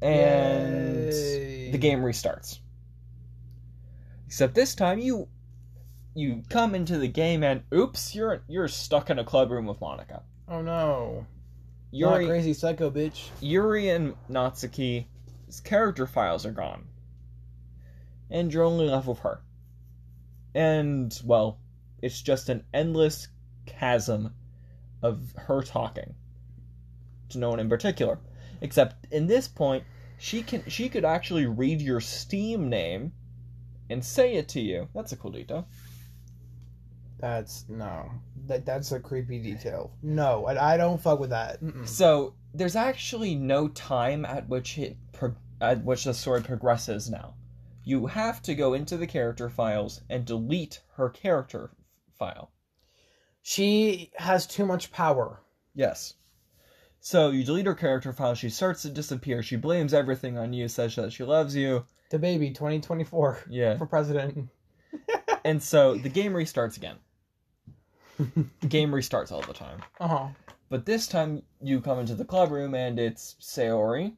And 0.00 1.12
Yay. 1.12 1.70
the 1.72 1.78
game 1.78 2.00
restarts. 2.00 2.60
Except 4.26 4.54
this 4.54 4.74
time 4.74 4.98
you 4.98 5.28
you 6.14 6.42
come 6.48 6.74
into 6.74 6.98
the 6.98 7.08
game 7.08 7.42
and 7.44 7.62
oops, 7.72 8.14
you're 8.14 8.42
you're 8.48 8.68
stuck 8.68 9.10
in 9.10 9.18
a 9.18 9.24
club 9.24 9.50
room 9.50 9.66
with 9.66 9.80
Monika. 9.80 10.22
Oh 10.48 10.62
no. 10.62 11.26
You're 11.90 12.12
Yuri 12.20 12.26
crazy 12.26 12.52
psycho 12.54 12.90
bitch. 12.90 13.28
Yuri 13.40 13.88
and 13.88 14.14
Natsuki's 14.30 15.60
character 15.64 16.06
files 16.06 16.44
are 16.44 16.52
gone. 16.52 16.86
And 18.30 18.52
you're 18.52 18.64
only 18.64 18.88
left 18.88 19.06
with 19.06 19.20
her. 19.20 19.40
And 20.54 21.18
well, 21.24 21.58
it's 22.02 22.20
just 22.20 22.48
an 22.48 22.64
endless 22.72 23.28
chasm 23.66 24.34
of 25.02 25.32
her 25.36 25.62
talking 25.62 26.14
to 27.30 27.38
no 27.38 27.50
one 27.50 27.60
in 27.60 27.68
particular. 27.68 28.18
Except 28.60 29.12
in 29.12 29.26
this 29.26 29.46
point, 29.46 29.84
she 30.18 30.42
can 30.42 30.64
she 30.68 30.88
could 30.88 31.04
actually 31.04 31.46
read 31.46 31.80
your 31.80 32.00
Steam 32.00 32.68
name 32.68 33.12
and 33.90 34.04
say 34.04 34.34
it 34.34 34.48
to 34.50 34.60
you. 34.60 34.88
That's 34.94 35.12
a 35.12 35.16
cool 35.16 35.30
detail. 35.30 35.68
That's 37.18 37.64
no. 37.68 38.10
That 38.46 38.64
that's 38.64 38.92
a 38.92 39.00
creepy 39.00 39.38
detail. 39.38 39.92
No, 40.02 40.46
I, 40.46 40.74
I 40.74 40.76
don't 40.76 41.00
fuck 41.00 41.20
with 41.20 41.30
that. 41.30 41.62
Mm-mm. 41.62 41.86
So 41.86 42.34
there's 42.54 42.76
actually 42.76 43.34
no 43.34 43.68
time 43.68 44.24
at 44.24 44.48
which 44.48 44.78
it 44.78 44.96
pro- 45.12 45.36
at 45.60 45.84
which 45.84 46.04
the 46.04 46.14
story 46.14 46.42
progresses 46.42 47.10
now. 47.10 47.34
You 47.88 48.04
have 48.04 48.42
to 48.42 48.54
go 48.54 48.74
into 48.74 48.98
the 48.98 49.06
character 49.06 49.48
files 49.48 50.02
and 50.10 50.26
delete 50.26 50.82
her 50.96 51.08
character 51.08 51.70
file. 52.18 52.50
She 53.40 54.10
has 54.16 54.46
too 54.46 54.66
much 54.66 54.92
power. 54.92 55.40
Yes. 55.74 56.12
So 57.00 57.30
you 57.30 57.44
delete 57.44 57.64
her 57.64 57.74
character 57.74 58.12
file. 58.12 58.34
She 58.34 58.50
starts 58.50 58.82
to 58.82 58.90
disappear. 58.90 59.42
She 59.42 59.56
blames 59.56 59.94
everything 59.94 60.36
on 60.36 60.52
you. 60.52 60.68
Says 60.68 60.96
that 60.96 61.14
she 61.14 61.24
loves 61.24 61.56
you. 61.56 61.86
The 62.10 62.18
baby, 62.18 62.50
2024 62.50 63.44
Yeah. 63.48 63.78
for 63.78 63.86
president. 63.86 64.50
And 65.44 65.62
so 65.62 65.94
the 65.96 66.08
game 66.10 66.32
restarts 66.34 66.76
again. 66.76 66.96
The 68.60 68.66
game 68.66 68.90
restarts 68.90 69.32
all 69.32 69.40
the 69.40 69.54
time. 69.54 69.80
Uh 69.98 70.08
huh. 70.08 70.28
But 70.68 70.84
this 70.84 71.06
time 71.06 71.42
you 71.62 71.80
come 71.80 72.00
into 72.00 72.14
the 72.14 72.24
club 72.26 72.50
room 72.50 72.74
and 72.74 72.98
it's 72.98 73.36
Sayori, 73.40 74.12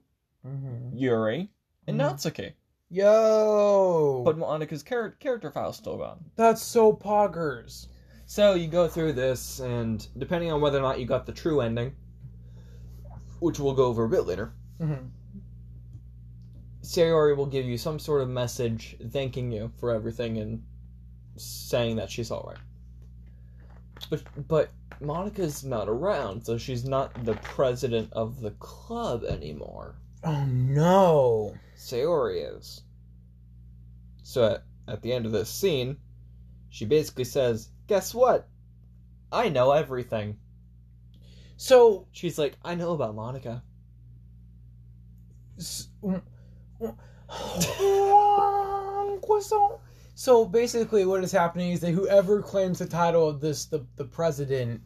Mm-hmm. 0.45 0.97
Yuri, 0.97 1.51
and 1.87 2.01
Mhm. 2.01 2.11
Natsuki. 2.15 2.55
Yo, 2.91 4.23
But 4.25 4.37
Monika's 4.37 4.83
char- 4.83 5.11
character 5.21 5.51
file's 5.53 5.77
still 5.77 5.97
gone. 5.97 6.25
that's 6.37 6.61
so 6.63 6.93
poggers. 6.93 7.87
So 8.27 8.55
you 8.55 8.67
go 8.69 8.89
through 8.89 9.13
this, 9.13 9.61
and 9.61 10.07
depending 10.19 10.51
on 10.53 10.61
whether 10.61 10.79
or 10.79 10.83
not 10.83 10.99
you 10.99 11.07
got 11.07 11.25
the 11.27 11.33
true 11.33 11.61
ending, 11.61 11.95
which 13.39 13.59
we'll 13.61 13.75
go 13.75 13.85
over 13.87 14.05
a 14.05 14.09
bit 14.09 14.27
later, 14.27 14.53
Mm-hmm. 14.81 15.07
Sayori 16.83 17.37
will 17.37 17.47
give 17.47 17.67
you 17.67 17.77
some 17.77 17.99
sort 17.99 18.23
of 18.23 18.29
message 18.31 18.97
thanking 19.11 19.53
you 19.53 19.71
for 19.79 19.93
everything 19.95 20.39
and 20.39 20.63
saying 21.37 21.97
that 21.97 22.11
she's 22.11 22.31
alright. 22.31 22.57
But 24.09 24.23
but 24.49 24.71
Monika's 25.03 25.63
not 25.63 25.89
around, 25.89 26.43
so 26.45 26.57
she's 26.57 26.85
not 26.87 27.25
the 27.27 27.35
president 27.35 28.09
of 28.13 28.41
the 28.41 28.53
club 28.53 29.23
anymore. 29.25 29.97
Oh 30.25 30.45
no. 30.45 31.55
Sayori 31.77 32.57
is. 32.59 32.83
So 34.23 34.45
at, 34.45 34.65
at 34.87 35.03
the 35.03 35.13
end 35.13 35.27
of 35.27 35.33
this 35.33 35.49
scene, 35.51 35.97
she 36.69 36.85
basically 36.85 37.25
says, 37.25 37.71
Guess 37.87 38.15
what? 38.15 38.49
I 39.33 39.49
know 39.49 39.73
everything. 39.73 40.39
So, 41.57 42.07
She's 42.13 42.39
like, 42.39 42.55
I 42.65 42.75
know 42.75 42.93
about 42.93 43.15
Monika. 43.17 43.63
s- 45.59 45.89
croissant. 49.23 49.81
so 50.15 50.45
basically, 50.45 51.05
what 51.05 51.23
is 51.23 51.33
happening 51.33 51.73
is 51.73 51.81
that 51.81 51.93
whoever 51.93 52.41
claims 52.43 52.79
the 52.79 52.87
title 52.87 53.29
of 53.29 53.41
this, 53.41 53.67
the 53.67 53.85
the 53.97 54.05
president, 54.05 54.81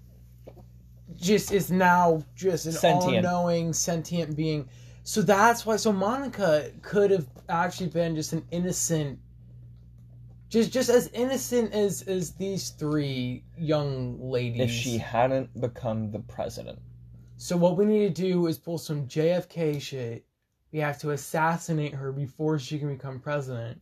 just 1.17 1.53
is 1.53 1.71
now 1.71 2.23
just 2.35 2.67
an 2.67 2.77
all-knowing 2.93 3.73
sentient 3.73 4.37
being. 4.37 4.69
So 5.05 5.21
that's 5.21 5.67
why. 5.67 5.77
So 5.77 5.93
Monika 5.93 6.81
could 6.83 7.11
have 7.11 7.29
actually 7.49 7.91
been 7.91 8.17
just 8.17 8.33
an 8.33 8.45
innocent, 8.51 9.19
just 10.49 10.73
just 10.73 10.89
as 10.89 11.09
innocent 11.09 11.75
as 11.75 12.03
as 12.03 12.33
these 12.33 12.71
three 12.71 13.45
young 13.57 14.19
ladies. 14.19 14.63
If 14.63 14.71
she 14.71 14.97
hadn't 14.97 15.61
become 15.61 16.11
the 16.11 16.21
president. 16.21 16.79
So 17.37 17.57
what 17.57 17.77
we 17.77 17.85
need 17.85 18.17
to 18.17 18.23
do 18.23 18.47
is 18.47 18.57
pull 18.57 18.79
some 18.79 19.07
JFK 19.07 19.81
shit. 19.81 20.25
We 20.73 20.79
have 20.79 20.99
to 21.01 21.11
assassinate 21.11 21.93
her 21.95 22.11
before 22.11 22.59
she 22.59 22.79
can 22.79 22.89
become 22.89 23.21
president. 23.21 23.81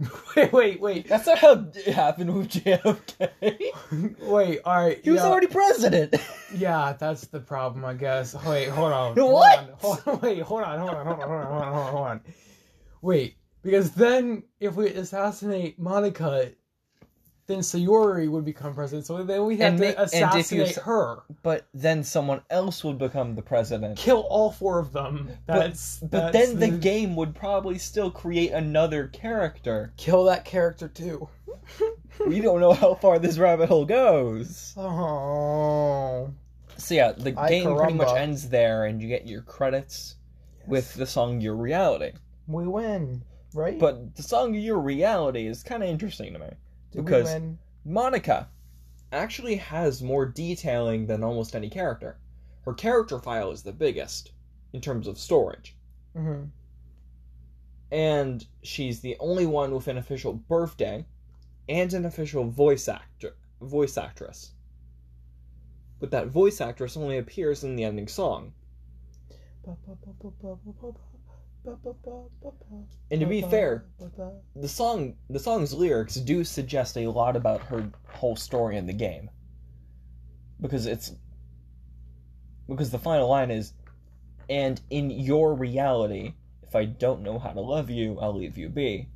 wait, 0.36 0.52
wait, 0.52 0.80
wait, 0.80 1.08
That's 1.08 1.26
not 1.26 1.38
how 1.38 1.66
it 1.74 1.92
happened 1.92 2.32
with 2.32 2.50
JFK. 2.50 4.20
wait. 4.28 4.60
All 4.64 4.76
right, 4.76 5.00
he 5.02 5.10
was 5.10 5.20
yeah, 5.20 5.26
already 5.26 5.48
president. 5.48 6.14
yeah. 6.54 6.94
That's 6.98 7.26
the 7.26 7.40
problem, 7.40 7.84
I 7.84 7.94
guess. 7.94 8.34
Wait, 8.44 8.68
hold 8.68 8.92
on. 8.92 9.16
What? 9.16 9.74
Hold 9.80 9.98
on, 9.98 10.02
hold 10.04 10.22
wait, 10.22 10.42
hold 10.42 10.62
on, 10.62 10.78
hold 10.78 10.90
on, 10.90 11.06
hold 11.06 11.20
on, 11.20 11.28
hold 11.28 11.40
on, 11.40 11.46
hold 11.46 11.62
on, 11.62 11.92
hold 11.92 12.06
on. 12.06 12.20
Wait, 13.02 13.36
because 13.62 13.90
then 13.90 14.44
if 14.60 14.76
we 14.76 14.88
assassinate 14.88 15.80
Monika, 15.80 16.54
then 17.48 17.58
Sayori 17.60 18.28
would 18.30 18.44
become 18.44 18.74
president. 18.74 19.06
So 19.06 19.22
then 19.24 19.44
we 19.46 19.56
have 19.56 19.72
And 19.72 19.78
to 19.78 19.84
ma- 19.84 20.02
and 20.12 20.12
you 20.12 20.20
assassinate 20.20 20.76
her. 20.76 21.22
but 21.42 21.66
then 21.74 22.04
someone 22.04 22.42
else 22.50 22.84
would 22.84 22.98
become 22.98 23.34
the 23.34 23.42
president. 23.42 23.96
Kill 23.98 24.20
all 24.28 24.52
four 24.52 24.78
of 24.78 24.92
them. 24.92 25.30
That's 25.46 25.98
But 25.98 26.32
that's 26.32 26.52
then 26.52 26.60
the 26.60 26.68
game 26.78 27.16
would 27.16 27.34
probably 27.34 27.78
still 27.78 28.10
create 28.10 28.52
another 28.52 29.08
character. 29.08 29.92
kill 29.96 30.24
that 30.24 30.44
character 30.44 30.88
too. 30.88 31.28
we 32.26 32.40
don't 32.40 32.60
know 32.60 32.74
how 32.74 32.94
far 32.94 33.18
this 33.18 33.38
rabbit 33.38 33.68
hole 33.68 33.84
goes. 33.86 34.74
Oh. 34.76 36.30
So 36.76 36.94
yeah, 36.94 37.12
the 37.12 37.34
Ay, 37.38 37.48
game 37.48 37.76
pretty 37.76 37.94
much 37.94 38.14
ends 38.16 38.48
there, 38.50 38.84
and 38.84 39.02
you 39.02 39.08
get 39.08 39.26
your 39.26 39.42
credits 39.42 40.16
with 40.66 40.94
the 40.94 41.06
song 41.06 41.40
"Your 41.40 41.56
Reality." 41.56 42.12
we 42.46 42.66
win, 42.66 43.22
right? 43.54 43.78
But 43.78 44.14
the 44.16 44.22
song 44.22 44.54
"Your 44.54 44.78
Reality" 44.78 45.46
is 45.46 45.62
kind 45.62 45.82
of 45.82 45.88
interesting 45.88 46.32
to 46.34 46.38
me. 46.38 46.48
Did 46.90 47.04
because- 47.04 47.28
Monika 47.86 48.48
actually 49.12 49.56
has 49.56 50.02
more 50.02 50.26
detailing 50.26 51.06
than 51.06 51.22
almost 51.24 51.56
any 51.56 51.70
character. 51.70 52.18
Her 52.62 52.74
character 52.74 53.18
file 53.18 53.50
is 53.50 53.62
the 53.62 53.72
biggest 53.72 54.32
in 54.72 54.80
terms 54.80 55.06
of 55.06 55.18
storage, 55.18 55.76
hmm 56.14 56.44
and 57.90 58.46
she's 58.62 59.00
the 59.00 59.16
only 59.18 59.46
one 59.46 59.74
with 59.74 59.88
an 59.88 59.96
official 59.96 60.34
birthday 60.34 61.06
and 61.70 61.94
an 61.94 62.04
official 62.04 62.44
voice 62.50 62.86
actor 62.86 63.34
voice 63.62 63.96
actress. 63.96 64.52
but 65.98 66.10
that 66.10 66.28
voice 66.28 66.60
actress 66.60 66.96
only 66.98 67.16
appears 67.16 67.64
in 67.64 67.76
the 67.76 67.84
ending 67.84 68.06
song. 68.06 68.52
And 73.10 73.20
to 73.20 73.26
be 73.26 73.42
fair, 73.42 73.84
the 74.54 74.68
song 74.68 75.14
the 75.28 75.38
song's 75.38 75.72
lyrics 75.74 76.14
do 76.14 76.44
suggest 76.44 76.96
a 76.96 77.08
lot 77.08 77.36
about 77.36 77.62
her 77.62 77.90
whole 78.08 78.36
story 78.36 78.76
in 78.76 78.86
the 78.86 78.92
game. 78.92 79.30
Because 80.60 80.86
it's 80.86 81.12
because 82.68 82.90
the 82.90 82.98
final 82.98 83.28
line 83.28 83.50
is 83.50 83.72
and 84.48 84.80
in 84.90 85.10
your 85.10 85.54
reality, 85.54 86.34
if 86.62 86.74
I 86.74 86.86
don't 86.86 87.22
know 87.22 87.38
how 87.38 87.50
to 87.50 87.60
love 87.60 87.90
you, 87.90 88.18
I'll 88.18 88.36
leave 88.36 88.56
you 88.56 88.68
be. 88.68 89.08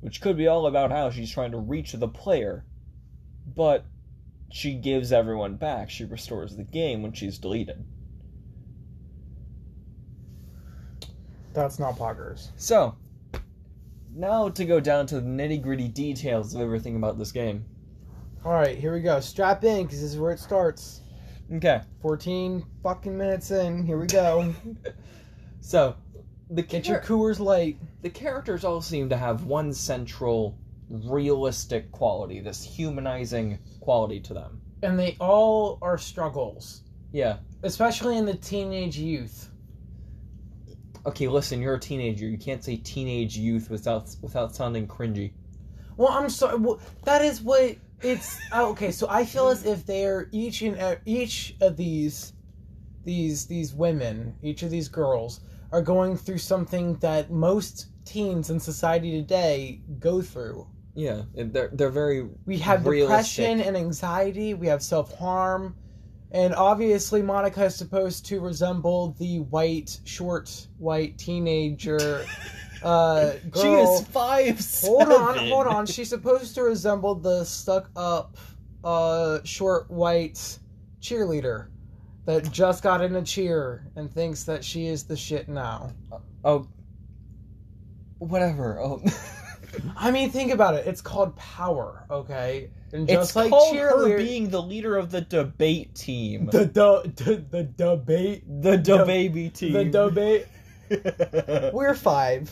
Which 0.00 0.20
could 0.20 0.36
be 0.36 0.46
all 0.46 0.66
about 0.66 0.90
how 0.90 1.10
she's 1.10 1.30
trying 1.30 1.52
to 1.52 1.58
reach 1.58 1.92
the 1.92 2.08
player, 2.08 2.64
but 3.54 3.84
she 4.50 4.74
gives 4.74 5.12
everyone 5.12 5.56
back. 5.56 5.90
She 5.90 6.04
restores 6.04 6.56
the 6.56 6.64
game 6.64 7.02
when 7.02 7.12
she's 7.12 7.38
deleted. 7.38 7.84
That's 11.52 11.78
not 11.78 11.96
poggers. 11.96 12.50
So, 12.56 12.96
now 14.14 14.48
to 14.50 14.64
go 14.64 14.80
down 14.80 15.06
to 15.06 15.16
the 15.20 15.26
nitty 15.26 15.62
gritty 15.62 15.88
details 15.88 16.54
of 16.54 16.60
everything 16.60 16.96
about 16.96 17.18
this 17.18 17.32
game. 17.32 17.64
All 18.44 18.52
right, 18.52 18.78
here 18.78 18.92
we 18.94 19.00
go. 19.00 19.20
Strap 19.20 19.64
in, 19.64 19.84
because 19.84 20.00
this 20.00 20.12
is 20.12 20.18
where 20.18 20.30
it 20.32 20.38
starts. 20.38 21.00
Okay. 21.54 21.80
14 22.02 22.64
fucking 22.82 23.16
minutes 23.16 23.50
in. 23.50 23.84
Here 23.84 23.98
we 23.98 24.06
go. 24.06 24.54
so, 25.60 25.96
the 26.50 26.62
Get 26.62 26.86
your 26.86 27.00
Coors 27.00 27.40
Light. 27.40 27.78
the 28.02 28.10
characters 28.10 28.64
all 28.64 28.80
seem 28.80 29.08
to 29.08 29.16
have 29.16 29.44
one 29.44 29.72
central 29.72 30.58
realistic 30.90 31.90
quality, 31.92 32.40
this 32.40 32.62
humanizing 32.62 33.58
quality 33.80 34.20
to 34.20 34.34
them. 34.34 34.60
And 34.82 34.98
they 34.98 35.16
all 35.20 35.78
are 35.82 35.98
struggles, 35.98 36.82
Yeah. 37.12 37.38
especially 37.62 38.16
in 38.16 38.24
the 38.24 38.34
teenage 38.36 38.96
youth. 38.96 39.50
Okay, 41.06 41.28
listen, 41.28 41.60
you're 41.62 41.74
a 41.74 41.80
teenager. 41.80 42.26
You 42.26 42.38
can't 42.38 42.62
say 42.62 42.76
teenage 42.76 43.36
youth 43.36 43.70
without 43.70 44.14
without 44.20 44.54
sounding 44.54 44.86
cringy. 44.86 45.32
Well, 45.96 46.08
I'm 46.08 46.28
sorry. 46.30 46.58
Well, 46.58 46.80
that 47.04 47.22
is 47.22 47.40
what 47.40 47.76
it's. 48.02 48.38
oh, 48.52 48.70
okay, 48.72 48.90
so 48.90 49.06
I 49.08 49.24
feel 49.24 49.48
as 49.48 49.64
if 49.64 49.86
they're 49.86 50.28
each 50.32 50.62
and 50.62 50.76
e- 50.76 51.00
each 51.22 51.56
of 51.60 51.76
these, 51.76 52.32
these 53.04 53.46
these 53.46 53.74
women, 53.74 54.34
each 54.42 54.62
of 54.62 54.70
these 54.70 54.88
girls 54.88 55.40
are 55.72 55.82
going 55.82 56.16
through 56.16 56.38
something 56.38 56.94
that 56.96 57.30
most 57.30 57.86
teens 58.04 58.50
in 58.50 58.58
society 58.60 59.10
today 59.12 59.82
go 59.98 60.22
through. 60.22 60.66
Yeah, 60.94 61.22
they're 61.34 61.70
they're 61.72 61.90
very 61.90 62.28
We 62.46 62.58
have 62.58 62.86
Realistic. 62.86 63.08
depression 63.44 63.60
and 63.60 63.76
anxiety. 63.76 64.54
We 64.54 64.66
have 64.68 64.82
self 64.82 65.16
harm, 65.16 65.76
and 66.30 66.54
obviously 66.54 67.22
Monika 67.22 67.66
is 67.66 67.74
supposed 67.76 68.26
to 68.26 68.40
resemble 68.40 69.12
the 69.18 69.40
white, 69.40 69.98
short, 70.04 70.66
white 70.78 71.16
teenager 71.16 72.26
uh, 72.82 73.32
girl. 73.50 73.62
She 73.62 73.68
is 73.68 74.06
five. 74.08 74.70
Hold 74.82 75.12
on, 75.12 75.38
hold 75.48 75.66
on. 75.66 75.86
She's 75.86 76.10
supposed 76.10 76.54
to 76.56 76.62
resemble 76.62 77.14
the 77.14 77.44
stuck 77.44 77.90
up, 77.96 78.36
uh, 78.84 79.38
short 79.44 79.90
white 79.90 80.58
cheerleader 81.00 81.68
that 82.26 82.50
just 82.52 82.82
got 82.82 83.02
in 83.02 83.16
a 83.16 83.22
cheer 83.22 83.86
and 83.96 84.12
thinks 84.12 84.44
that 84.44 84.62
she 84.62 84.86
is 84.86 85.04
the 85.04 85.16
shit 85.16 85.48
now. 85.48 85.92
Oh, 86.44 86.68
whatever. 88.18 88.78
Oh, 88.80 89.02
I 89.96 90.10
mean, 90.10 90.30
think 90.30 90.52
about 90.52 90.74
it. 90.74 90.86
It's 90.86 91.00
called 91.00 91.34
power, 91.36 92.04
okay? 92.10 92.70
And 92.92 93.08
it's 93.08 93.12
just 93.12 93.36
like 93.36 93.50
called 93.50 93.76
her 93.76 94.16
being 94.16 94.48
the 94.50 94.62
leader 94.62 94.96
of 94.96 95.10
the 95.10 95.20
debate 95.20 95.94
team. 95.94 96.46
the 96.46 96.64
the 96.64 97.12
the, 97.24 97.44
the 97.50 97.62
debate, 97.64 98.44
The 98.62 99.04
baby 99.06 99.50
team. 99.50 99.72
the 99.74 99.84
debate. 99.84 100.46
We're 101.74 101.94
five. 101.94 102.50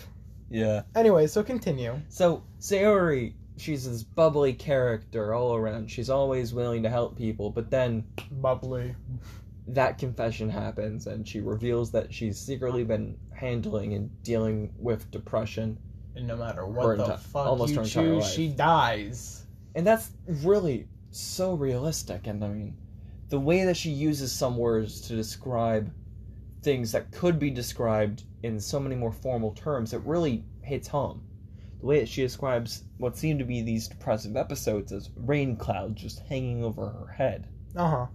yeah. 0.50 0.82
Anyway, 0.94 1.26
so 1.26 1.42
continue. 1.42 1.94
So 2.10 2.42
Sayori, 2.60 3.32
she's 3.56 3.88
this 3.90 4.02
bubbly 4.02 4.52
character 4.52 5.32
all 5.34 5.54
around. 5.54 5.90
She's 5.90 6.10
always 6.10 6.52
willing 6.52 6.82
to 6.82 6.90
help 6.90 7.16
people, 7.16 7.48
but 7.50 7.70
then 7.70 8.04
Bubbly. 8.30 8.94
that 9.68 9.96
confession 9.96 10.50
happens, 10.50 11.06
and 11.06 11.26
she 11.26 11.40
reveals 11.40 11.92
that 11.92 12.12
she's 12.12 12.38
secretly 12.38 12.84
been 12.84 13.16
handling 13.34 13.94
and 13.94 14.22
dealing 14.22 14.72
with 14.78 15.10
depression, 15.10 15.78
And 16.14 16.26
no 16.26 16.36
matter 16.36 16.66
what 16.66 16.98
the 16.98 17.04
enti- 17.04 17.18
fuck 17.20 17.46
almost 17.46 17.72
you 17.74 17.84
choose, 17.84 18.22
life. 18.24 18.32
she 18.32 18.48
dies. 18.48 19.45
And 19.76 19.86
that's 19.86 20.12
really 20.26 20.88
so 21.12 21.54
realistic. 21.54 22.26
And 22.26 22.44
I 22.44 22.48
mean, 22.48 22.78
the 23.30 23.40
way 23.40 23.64
that 23.66 23.76
she 23.78 23.90
uses 23.92 24.32
some 24.32 24.58
words 24.58 25.00
to 25.02 25.16
describe 25.16 25.92
things 26.62 26.92
that 26.92 27.12
could 27.12 27.38
be 27.38 27.50
described 27.50 28.24
in 28.42 28.60
so 28.60 28.80
many 28.80 28.96
more 28.96 29.12
formal 29.12 29.52
terms, 29.52 29.94
it 29.94 30.02
really 30.04 30.44
hits 30.62 30.88
home. 30.88 31.24
The 31.80 31.86
way 31.86 32.00
that 32.00 32.08
she 32.08 32.22
describes 32.22 32.84
what 32.98 33.16
seem 33.16 33.38
to 33.38 33.44
be 33.44 33.62
these 33.62 33.88
depressive 33.88 34.36
episodes 34.36 34.92
as 34.92 35.10
rain 35.16 35.56
clouds 35.56 36.02
just 36.02 36.20
hanging 36.20 36.64
over 36.64 36.90
her 36.90 37.06
head. 37.08 37.48
Uh 37.76 37.90
huh. 37.90 38.06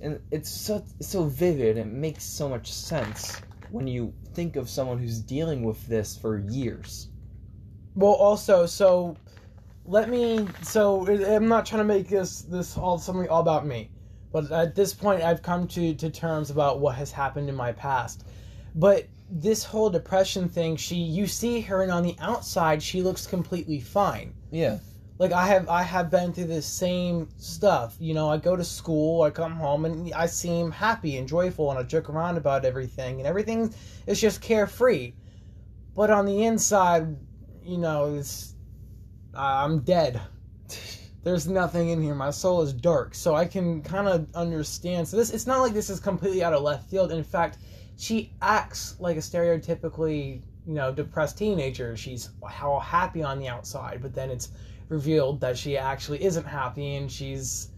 and 0.00 0.20
it's 0.32 0.50
so 0.50 0.84
so 1.00 1.24
vivid 1.24 1.78
and 1.78 1.92
it 1.92 1.94
makes 1.96 2.24
so 2.24 2.48
much 2.48 2.72
sense 2.72 3.42
when 3.70 3.86
you 3.86 4.12
think 4.34 4.56
of 4.56 4.68
someone 4.68 4.98
who's 4.98 5.20
dealing 5.20 5.62
with 5.62 5.86
this 5.86 6.16
for 6.16 6.38
years 6.38 7.10
Well, 7.94 8.12
also, 8.14 8.66
so 8.66 9.16
let 9.88 10.10
me. 10.10 10.46
So 10.62 11.08
I'm 11.08 11.48
not 11.48 11.66
trying 11.66 11.80
to 11.80 11.84
make 11.84 12.08
this 12.08 12.42
this 12.42 12.76
all 12.76 12.98
something 12.98 13.28
all 13.28 13.40
about 13.40 13.66
me, 13.66 13.90
but 14.32 14.52
at 14.52 14.74
this 14.74 14.92
point, 14.94 15.22
I've 15.22 15.42
come 15.42 15.66
to 15.68 15.94
to 15.94 16.10
terms 16.10 16.50
about 16.50 16.80
what 16.80 16.94
has 16.96 17.10
happened 17.10 17.48
in 17.48 17.54
my 17.54 17.72
past. 17.72 18.24
But 18.74 19.08
this 19.30 19.64
whole 19.64 19.90
depression 19.90 20.48
thing, 20.48 20.76
she 20.76 20.96
you 20.96 21.26
see 21.26 21.60
her, 21.62 21.82
and 21.82 21.90
on 21.90 22.02
the 22.02 22.16
outside, 22.20 22.82
she 22.82 23.02
looks 23.02 23.26
completely 23.26 23.80
fine. 23.80 24.34
yeah 24.50 24.78
Like 25.18 25.32
I 25.32 25.46
have 25.46 25.68
I 25.70 25.82
have 25.82 26.10
been 26.10 26.32
through 26.34 26.48
the 26.48 26.62
same 26.62 27.28
stuff. 27.38 27.96
You 27.98 28.12
know, 28.12 28.28
I 28.28 28.36
go 28.36 28.56
to 28.56 28.64
school, 28.64 29.22
I 29.22 29.30
come 29.30 29.52
home, 29.52 29.86
and 29.86 30.12
I 30.12 30.26
seem 30.26 30.70
happy 30.70 31.16
and 31.16 31.26
joyful, 31.26 31.70
and 31.70 31.78
I 31.78 31.82
joke 31.82 32.10
around 32.10 32.36
about 32.36 32.66
everything, 32.66 33.20
and 33.20 33.26
everything 33.26 33.74
is 34.06 34.20
just 34.20 34.42
carefree. 34.42 35.14
But 35.94 36.10
on 36.10 36.26
the 36.26 36.44
inside, 36.44 37.16
you 37.64 37.78
know, 37.78 38.14
it's 38.14 38.54
I'm 39.38 39.80
dead. 39.80 40.20
There's 41.22 41.46
nothing 41.46 41.90
in 41.90 42.02
here. 42.02 42.14
My 42.14 42.30
soul 42.30 42.62
is 42.62 42.72
dark, 42.72 43.14
so 43.14 43.34
I 43.34 43.44
can 43.44 43.82
kind 43.82 44.08
of 44.08 44.26
understand. 44.34 45.06
So 45.06 45.16
this, 45.16 45.30
it's 45.30 45.46
not 45.46 45.60
like 45.60 45.72
this 45.72 45.90
is 45.90 46.00
completely 46.00 46.42
out 46.42 46.52
of 46.52 46.62
left 46.62 46.90
field. 46.90 47.12
In 47.12 47.22
fact, 47.22 47.58
she 47.96 48.32
acts 48.42 48.96
like 48.98 49.16
a 49.16 49.20
stereotypically, 49.20 50.42
you 50.66 50.74
know, 50.74 50.92
depressed 50.92 51.38
teenager. 51.38 51.96
She's 51.96 52.30
all 52.62 52.80
happy 52.80 53.22
on 53.22 53.38
the 53.38 53.48
outside, 53.48 54.00
but 54.02 54.14
then 54.14 54.30
it's 54.30 54.50
revealed 54.88 55.40
that 55.40 55.56
she 55.56 55.76
actually 55.76 56.22
isn't 56.24 56.46
happy 56.46 56.96
and 56.96 57.10
she's 57.10 57.70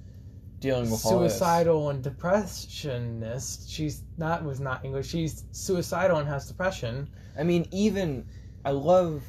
dealing 0.60 0.90
with 0.90 1.04
all 1.04 1.20
this. 1.20 1.32
suicidal 1.32 1.90
and 1.90 2.02
depressionist. 2.02 3.70
She's 3.70 4.02
not 4.16 4.44
was 4.44 4.60
not 4.60 4.84
English. 4.84 5.08
She's 5.08 5.44
suicidal 5.50 6.18
and 6.18 6.28
has 6.28 6.46
depression. 6.46 7.08
i 7.38 7.42
mean 7.42 7.66
even 7.72 8.26
i 8.64 8.70
love 8.70 9.22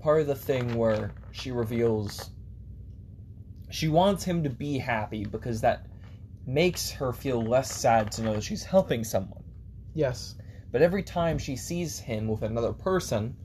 part 0.00 0.20
of 0.20 0.26
the 0.26 0.34
thing 0.34 0.74
where 0.74 1.12
she 1.32 1.50
reveals 1.50 2.30
she 3.70 3.88
wants 3.88 4.24
him 4.24 4.42
to 4.42 4.50
be 4.50 4.78
happy 4.78 5.24
because 5.24 5.60
that 5.60 5.86
makes 6.46 6.90
her 6.90 7.12
feel 7.12 7.42
less 7.42 7.74
sad 7.74 8.10
to 8.10 8.22
know 8.22 8.34
that 8.34 8.42
she's 8.42 8.64
helping 8.64 9.04
someone 9.04 9.44
Yes. 9.98 10.36
But 10.70 10.80
every 10.80 11.02
time 11.02 11.38
she 11.38 11.56
sees 11.56 11.98
him 11.98 12.28
with 12.28 12.42
another 12.42 12.72
person, 12.72 13.36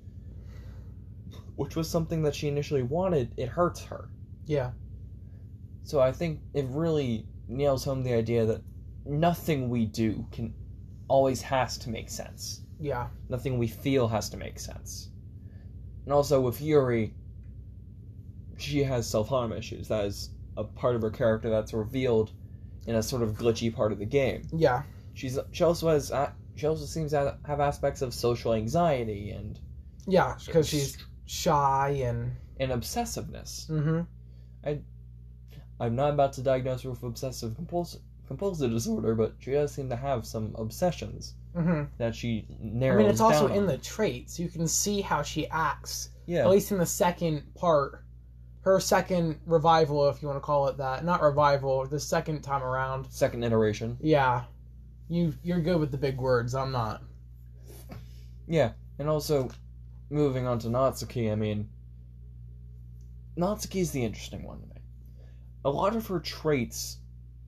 which 1.55 1.75
was 1.75 1.89
something 1.89 2.21
that 2.23 2.35
she 2.35 2.47
initially 2.47 2.83
wanted, 2.83 3.33
it 3.37 3.49
hurts 3.49 3.83
her. 3.85 4.09
Yeah. 4.45 4.71
So 5.83 5.99
I 5.99 6.11
think 6.11 6.41
it 6.53 6.65
really 6.67 7.25
nails 7.47 7.83
home 7.83 8.03
the 8.03 8.13
idea 8.13 8.45
that 8.45 8.61
nothing 9.03 9.69
we 9.69 9.87
do 9.87 10.27
can 10.31 10.53
always 11.07 11.41
has 11.41 11.77
to 11.79 11.89
make 11.89 12.09
sense. 12.09 12.61
Yeah. 12.79 13.07
Nothing 13.29 13.57
we 13.57 13.67
feel 13.67 14.07
has 14.07 14.29
to 14.29 14.37
make 14.37 14.59
sense. 14.59 15.09
And 16.05 16.13
also 16.13 16.41
with 16.41 16.61
Yuri, 16.61 17.13
she 18.57 18.83
has 18.83 19.09
self 19.09 19.29
harm 19.29 19.53
issues. 19.53 19.87
That 19.87 20.05
is 20.05 20.29
a 20.57 20.63
part 20.63 20.95
of 20.95 21.01
her 21.01 21.09
character 21.09 21.49
that's 21.49 21.73
revealed 21.73 22.31
in 22.85 22.95
a 22.95 23.03
sort 23.03 23.23
of 23.23 23.33
glitchy 23.33 23.73
part 23.73 23.91
of 23.91 23.99
the 23.99 24.05
game. 24.05 24.43
Yeah. 24.51 24.83
She's 25.13 25.39
she 25.51 25.63
also 25.63 25.89
has 25.89 26.11
she 26.55 26.67
also 26.67 26.85
seems 26.85 27.11
to 27.11 27.37
have 27.45 27.59
aspects 27.59 28.01
of 28.01 28.13
social 28.13 28.53
anxiety 28.53 29.31
and 29.31 29.59
Yeah. 30.07 30.35
Because 30.45 30.67
she's 30.67 30.97
shy 31.25 31.89
and. 32.03 32.33
and 32.59 32.71
obsessiveness. 32.71 33.69
Mm-hmm. 33.69 34.01
I'm 35.79 35.95
not 35.95 36.11
about 36.11 36.33
to 36.33 36.41
diagnose 36.41 36.83
her 36.83 36.91
with 36.91 37.03
obsessive 37.03 37.55
compulsive 37.55 38.01
compulsive 38.27 38.71
disorder, 38.71 39.15
but 39.15 39.35
she 39.39 39.51
does 39.51 39.73
seem 39.73 39.89
to 39.89 39.95
have 39.95 40.25
some 40.25 40.55
obsessions 40.57 41.33
Mm-hmm. 41.55 41.83
that 41.99 42.15
she 42.15 42.47
narrated. 42.59 42.99
I 42.99 43.03
mean, 43.03 43.11
it's 43.11 43.21
also 43.21 43.47
in 43.47 43.59
on. 43.59 43.67
the 43.67 43.77
traits. 43.77 44.39
You 44.39 44.47
can 44.49 44.67
see 44.67 45.01
how 45.01 45.21
she 45.21 45.47
acts. 45.49 46.09
yeah 46.25 46.39
At 46.39 46.49
least 46.49 46.71
in 46.71 46.79
the 46.79 46.85
second 46.85 47.43
part, 47.53 48.03
her 48.61 48.79
second 48.79 49.39
revival, 49.45 50.07
if 50.09 50.21
you 50.21 50.27
want 50.27 50.37
to 50.37 50.45
call 50.45 50.67
it 50.67 50.77
that. 50.77 51.05
Not 51.05 51.21
revival, 51.21 51.85
the 51.85 51.99
second 51.99 52.41
time 52.41 52.63
around. 52.63 53.05
Second 53.11 53.43
iteration. 53.43 53.97
Yeah, 54.01 54.43
you 55.09 55.33
you're 55.43 55.59
good 55.61 55.79
with 55.79 55.91
the 55.91 55.97
big 55.97 56.17
words. 56.17 56.55
I'm 56.55 56.71
not. 56.71 57.03
Yeah, 58.47 58.71
and 58.97 59.07
also 59.07 59.49
moving 60.09 60.47
on 60.47 60.59
to 60.59 60.67
Natsuki, 60.69 61.31
I 61.31 61.35
mean, 61.35 61.69
Natsuki's 63.37 63.91
the 63.91 64.03
interesting 64.03 64.43
one 64.43 64.59
to 64.61 64.67
me. 64.67 64.81
A 65.65 65.69
lot 65.69 65.95
of 65.95 66.07
her 66.07 66.19
traits 66.19 66.97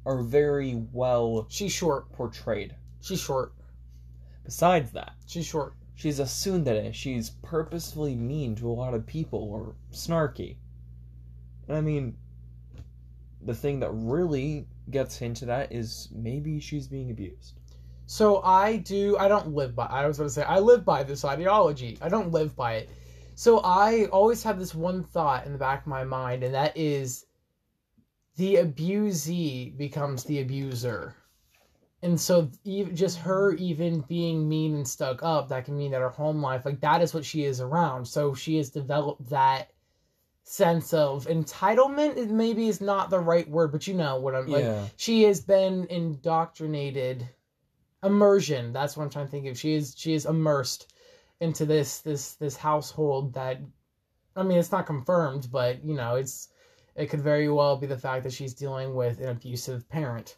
are 0.05 0.21
very 0.21 0.75
well 0.93 1.47
She's 1.49 1.71
short. 1.71 2.11
portrayed. 2.13 2.75
She's 3.01 3.21
short. 3.21 3.53
Besides 4.45 4.91
that, 4.91 5.13
She's 5.25 5.45
short. 5.45 5.73
she's 5.95 6.19
a 6.19 6.23
tsundere. 6.23 6.93
She's 6.93 7.31
purposefully 7.41 8.15
mean 8.15 8.55
to 8.55 8.69
a 8.69 8.71
lot 8.71 8.93
of 8.93 9.05
people 9.05 9.39
or 9.51 9.75
snarky. 9.91 10.57
And 11.67 11.75
I 11.75 11.81
mean, 11.81 12.15
the 13.41 13.55
thing 13.55 13.79
that 13.79 13.91
really 13.91 14.67
gets 14.91 15.17
hinted 15.17 15.49
at 15.49 15.71
is 15.71 16.09
maybe 16.13 16.59
she's 16.59 16.87
being 16.87 17.09
abused. 17.09 17.53
So 18.05 18.41
I 18.43 18.77
do. 18.77 19.17
I 19.17 19.27
don't 19.27 19.55
live 19.55 19.75
by. 19.75 19.87
I 19.87 20.05
was 20.05 20.17
going 20.17 20.29
to 20.29 20.33
say 20.33 20.43
I 20.43 20.59
live 20.59 20.85
by 20.85 21.01
this 21.03 21.25
ideology. 21.25 21.97
I 22.01 22.09
don't 22.09 22.31
live 22.31 22.55
by 22.55 22.73
it. 22.75 22.89
So 23.33 23.59
I 23.63 24.05
always 24.11 24.43
have 24.43 24.59
this 24.59 24.75
one 24.75 25.03
thought 25.03 25.45
in 25.45 25.51
the 25.53 25.57
back 25.57 25.81
of 25.81 25.87
my 25.87 26.03
mind, 26.03 26.43
and 26.43 26.53
that 26.53 26.77
is, 26.77 27.25
the 28.37 28.55
abusee 28.57 29.75
becomes 29.75 30.23
the 30.23 30.39
abuser, 30.39 31.15
and 32.05 32.21
so 32.21 32.49
even 32.63 32.95
just 32.95 33.17
her 33.19 33.53
even 33.53 34.01
being 34.01 34.47
mean 34.47 34.75
and 34.75 34.87
stuck 34.87 35.23
up, 35.23 35.49
that 35.49 35.65
can 35.65 35.75
mean 35.77 35.91
that 35.91 36.01
her 36.01 36.09
home 36.09 36.41
life, 36.41 36.63
like 36.63 36.79
that, 36.81 37.01
is 37.01 37.13
what 37.13 37.25
she 37.25 37.43
is 37.43 37.59
around. 37.59 38.05
So 38.05 38.33
she 38.35 38.57
has 38.57 38.69
developed 38.69 39.29
that 39.31 39.71
sense 40.43 40.93
of 40.93 41.25
entitlement. 41.25 42.29
Maybe 42.29 42.67
is 42.67 42.79
not 42.79 43.09
the 43.09 43.19
right 43.19 43.49
word, 43.49 43.71
but 43.71 43.87
you 43.87 43.95
know 43.95 44.19
what 44.19 44.35
I'm 44.35 44.47
like. 44.47 44.63
she 44.97 45.23
has 45.23 45.41
been 45.41 45.87
indoctrinated 45.89 47.27
immersion 48.03 48.71
that's 48.71 48.95
what 48.95 49.03
i'm 49.03 49.09
trying 49.09 49.25
to 49.25 49.31
think 49.31 49.47
of 49.47 49.57
she 49.57 49.73
is 49.73 49.95
she 49.97 50.13
is 50.13 50.27
immersed 50.27 50.93
into 51.39 51.65
this 51.65 52.01
this 52.01 52.33
this 52.33 52.55
household 52.55 53.33
that 53.33 53.59
i 54.35 54.43
mean 54.43 54.59
it's 54.59 54.71
not 54.71 54.85
confirmed 54.85 55.47
but 55.51 55.83
you 55.83 55.95
know 55.95 56.15
it's 56.15 56.49
it 56.95 57.07
could 57.07 57.21
very 57.21 57.49
well 57.49 57.75
be 57.77 57.87
the 57.87 57.97
fact 57.97 58.23
that 58.23 58.31
she's 58.31 58.53
dealing 58.53 58.93
with 58.93 59.19
an 59.19 59.29
abusive 59.29 59.89
parent 59.89 60.37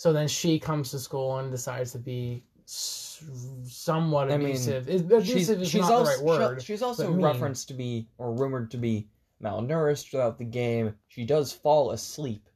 so 0.00 0.14
then 0.14 0.26
she 0.26 0.58
comes 0.58 0.90
to 0.90 0.98
school 0.98 1.36
and 1.40 1.50
decides 1.50 1.92
to 1.92 1.98
be 1.98 2.42
somewhat 2.64 4.30
I 4.32 4.38
mean, 4.38 4.46
abusive 4.46 4.88
Is- 4.88 5.02
abusive 5.02 5.60
is 5.60 5.74
not 5.74 5.92
also, 5.92 6.04
the 6.04 6.16
right 6.16 6.24
word 6.24 6.62
she's 6.62 6.80
also 6.80 7.12
referenced 7.12 7.68
to 7.68 7.74
be 7.74 8.08
or 8.16 8.32
rumored 8.32 8.70
to 8.70 8.78
be 8.78 9.08
malnourished 9.42 10.10
throughout 10.10 10.38
the 10.38 10.44
game. 10.46 10.94
She 11.08 11.26
does 11.26 11.52
fall 11.52 11.90
asleep 11.90 12.48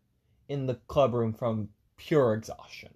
in 0.49 0.65
the 0.65 0.77
club 0.87 1.13
room 1.13 1.35
from 1.35 1.69
pure 1.99 2.33
exhaustion. 2.33 2.95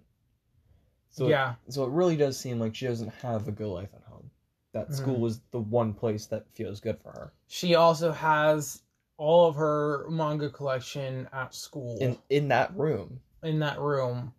So 1.11 1.27
it- 1.27 1.29
yeah 1.29 1.53
so 1.67 1.83
it 1.83 1.91
really 1.91 2.17
does 2.17 2.35
seem 2.35 2.59
like 2.59 2.73
she 2.73 2.87
doesn't 2.87 3.13
have 3.21 3.47
a 3.47 3.51
good 3.51 3.67
life 3.67 3.93
at 3.93 4.01
home. 4.05 4.31
That 4.73 4.89
Mhm. 4.89 4.95
school 4.95 5.25
is 5.27 5.41
the 5.51 5.59
one 5.59 5.93
place 5.93 6.25
that 6.25 6.49
feels 6.55 6.79
good 6.79 6.99
for 7.03 7.11
her. 7.11 7.33
she 7.45 7.75
also 7.75 8.11
has 8.11 8.81
all 9.17 9.47
of 9.47 9.55
her 9.57 10.07
manga 10.09 10.49
collection 10.49 11.29
at 11.33 11.53
school 11.53 11.99
In 11.99 12.17
in 12.29 12.47
that 12.47 12.75
room. 12.75 13.21
in 13.43 13.59
that 13.59 13.79
room. 13.79 14.33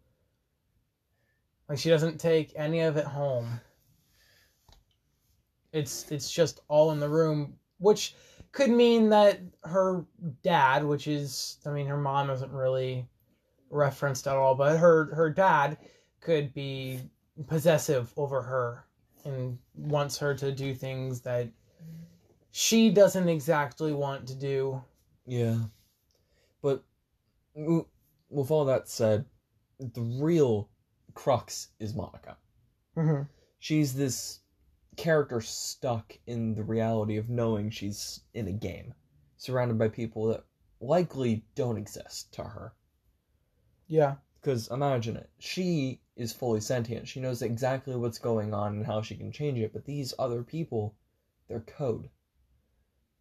Like 1.70 1.78
she 1.78 1.88
doesn't 1.88 2.18
take 2.18 2.52
any 2.56 2.80
of 2.80 2.96
it 2.96 3.04
home. 3.04 3.60
It's 5.72 6.10
it's 6.10 6.28
just 6.28 6.62
all 6.66 6.90
in 6.90 6.98
the 6.98 7.08
room, 7.08 7.54
which 7.78 8.16
could 8.50 8.70
mean 8.70 9.08
that 9.10 9.38
her 9.62 10.04
dad, 10.42 10.84
which 10.84 11.06
is 11.06 11.58
I 11.64 11.70
mean 11.70 11.86
her 11.86 11.96
mom 11.96 12.28
isn't 12.28 12.50
really 12.50 13.06
referenced 13.70 14.26
at 14.26 14.34
all, 14.34 14.56
but 14.56 14.78
her 14.78 15.14
her 15.14 15.30
dad 15.30 15.78
could 16.20 16.52
be 16.52 16.98
possessive 17.46 18.12
over 18.16 18.42
her 18.42 18.84
and 19.24 19.56
wants 19.76 20.18
her 20.18 20.34
to 20.34 20.50
do 20.50 20.74
things 20.74 21.20
that 21.20 21.48
she 22.50 22.90
doesn't 22.90 23.28
exactly 23.28 23.92
want 23.92 24.26
to 24.26 24.34
do. 24.34 24.82
Yeah. 25.24 25.58
But 26.62 26.82
w- 27.54 27.86
with 28.28 28.50
all 28.50 28.64
that 28.64 28.88
said, 28.88 29.24
the 29.78 30.00
real 30.00 30.68
crux 31.20 31.68
is 31.78 31.92
Monika. 31.92 32.36
Mm-hmm. 32.96 33.24
she's 33.58 33.92
this 33.92 34.40
character 34.96 35.42
stuck 35.42 36.18
in 36.26 36.54
the 36.54 36.64
reality 36.64 37.18
of 37.18 37.28
knowing 37.28 37.68
she's 37.68 38.20
in 38.32 38.48
a 38.48 38.52
game, 38.52 38.94
surrounded 39.36 39.78
by 39.78 39.88
people 39.88 40.28
that 40.28 40.44
likely 40.80 41.44
don't 41.54 41.76
exist 41.76 42.32
to 42.32 42.42
her. 42.42 42.72
Yeah. 43.86 44.14
Because 44.40 44.68
imagine 44.68 45.18
it. 45.18 45.28
She 45.38 46.00
is 46.16 46.32
fully 46.32 46.60
sentient. 46.60 47.06
She 47.06 47.20
knows 47.20 47.42
exactly 47.42 47.96
what's 47.96 48.18
going 48.18 48.54
on 48.54 48.72
and 48.76 48.86
how 48.86 49.02
she 49.02 49.14
can 49.14 49.30
change 49.30 49.58
it, 49.58 49.74
but 49.74 49.84
these 49.84 50.14
other 50.18 50.42
people, 50.42 50.96
they're 51.48 51.60
code. 51.60 52.08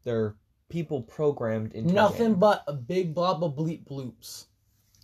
They're 0.05 0.37
people 0.69 1.01
programmed 1.01 1.73
into 1.73 1.93
Nothing 1.93 2.35
but 2.35 2.63
a 2.65 2.73
big 2.73 3.13
blob 3.13 3.43
of 3.43 3.57
bleep 3.57 3.85
bloops. 3.85 4.45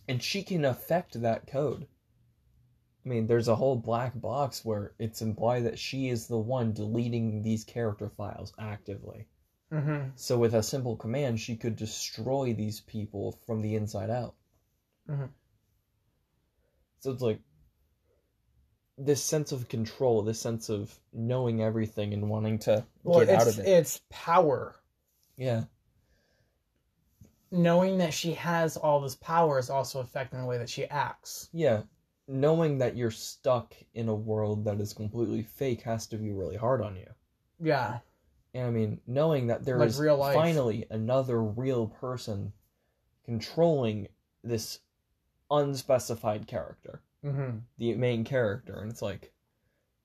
and 0.08 0.24
she 0.24 0.44
can 0.44 0.64
affect 0.64 1.22
that 1.22 1.46
code. 1.46 1.88
I 3.06 3.10
mean, 3.10 3.28
there's 3.28 3.48
a 3.48 3.56
whole 3.56 3.76
black 3.76 4.20
box 4.20 4.66
where 4.66 4.94
it's 4.98 5.22
implied 5.22 5.66
that 5.66 5.78
she 5.78 6.10
is 6.10 6.28
the 6.28 6.38
one 6.40 6.74
deleting 6.74 7.44
these 7.44 7.64
character 7.64 8.10
files 8.10 8.52
actively. 8.58 9.28
Mm-hmm. 9.72 10.10
So 10.16 10.40
with 10.40 10.56
a 10.56 10.64
simple 10.64 10.96
command, 10.96 11.40
she 11.40 11.56
could 11.56 11.76
destroy 11.76 12.54
these 12.54 12.82
people 12.82 13.40
from 13.46 13.62
the 13.62 13.76
inside 13.76 14.10
out. 14.10 14.34
Mhm. 15.08 15.30
So 17.00 17.12
it's 17.12 17.22
like 17.22 17.40
this 18.98 19.22
sense 19.24 19.52
of 19.52 19.68
control, 19.68 20.24
this 20.24 20.40
sense 20.40 20.70
of 20.70 20.98
knowing 21.14 21.62
everything 21.62 22.14
and 22.14 22.30
wanting 22.30 22.58
to 22.60 22.86
Well, 23.04 23.20
get 23.26 23.40
out 23.42 23.48
of 23.48 23.60
it. 23.60 23.68
it's 23.68 24.02
power. 24.10 24.76
Yeah, 25.38 25.66
Knowing 27.52 28.00
that 28.00 28.14
she 28.14 28.34
has 28.34 28.76
all 28.78 29.00
this 29.02 29.16
power 29.16 29.60
is 29.60 29.70
also 29.70 30.00
affecting 30.00 30.40
the 30.40 30.46
way 30.46 30.58
that 30.58 30.70
she 30.70 30.86
acts. 30.86 31.50
yeah. 31.54 31.84
Knowing 32.28 32.78
that 32.80 32.96
you're 32.98 33.12
stuck 33.12 33.76
in 33.94 34.10
a 34.10 34.16
world 34.16 34.66
that 34.66 34.80
is 34.82 34.94
completely 34.94 35.44
fake 35.44 35.82
has 35.82 36.08
to 36.08 36.18
be 36.18 36.32
really 36.32 36.56
hard 36.58 36.82
on 36.82 36.96
you. 36.96 37.08
Yeah. 37.60 38.00
And 38.54 38.68
I 38.68 38.70
mean, 38.72 39.00
knowing 39.06 39.48
that 39.48 39.64
there 39.64 39.78
Like 39.78 39.90
is 39.90 39.98
finally 39.98 40.86
another 40.90 41.44
real 41.44 41.88
person 41.88 42.52
controlling 43.26 44.08
this 44.44 44.80
unspecified 45.52 46.48
character, 46.48 47.02
Mm-hmm. 47.24 47.58
the 47.80 47.96
main 47.96 48.24
character, 48.24 48.80
and 48.82 48.92
it's 48.92 49.02
like 49.02 49.34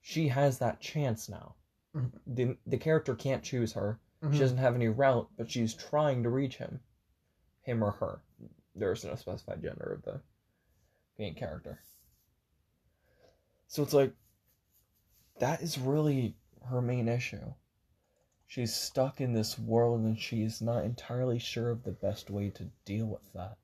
she 0.00 0.28
has 0.28 0.58
that 0.58 0.80
chance 0.80 1.28
now. 1.28 1.54
Mhm. 1.94 2.12
The 2.26 2.56
the 2.66 2.78
character 2.78 3.14
can't 3.14 3.42
choose 3.42 3.72
her. 3.74 3.98
Mm-hmm. 4.22 4.32
She 4.34 4.38
doesn't 4.40 4.56
have 4.58 4.74
any 4.74 4.88
route, 4.88 5.28
but 5.36 5.50
she's 5.50 5.74
trying 5.74 6.22
to 6.22 6.30
reach 6.30 6.56
him, 6.56 6.80
him 7.62 7.82
or 7.84 7.90
her. 7.92 8.20
There 8.74 8.92
is 8.92 9.04
no 9.04 9.14
specified 9.16 9.62
gender 9.62 9.92
of 9.92 10.02
the 10.02 10.20
main 11.18 11.34
character. 11.34 11.80
So 13.70 13.84
it's 13.84 13.94
like 13.94 14.12
that 15.38 15.62
is 15.62 15.78
really 15.78 16.34
her 16.68 16.82
main 16.82 17.06
issue. 17.06 17.54
She's 18.48 18.74
stuck 18.74 19.20
in 19.20 19.32
this 19.32 19.56
world 19.56 20.00
and 20.00 20.18
she's 20.18 20.60
not 20.60 20.84
entirely 20.84 21.38
sure 21.38 21.70
of 21.70 21.84
the 21.84 21.92
best 21.92 22.30
way 22.30 22.50
to 22.50 22.68
deal 22.84 23.06
with 23.06 23.32
that. 23.32 23.58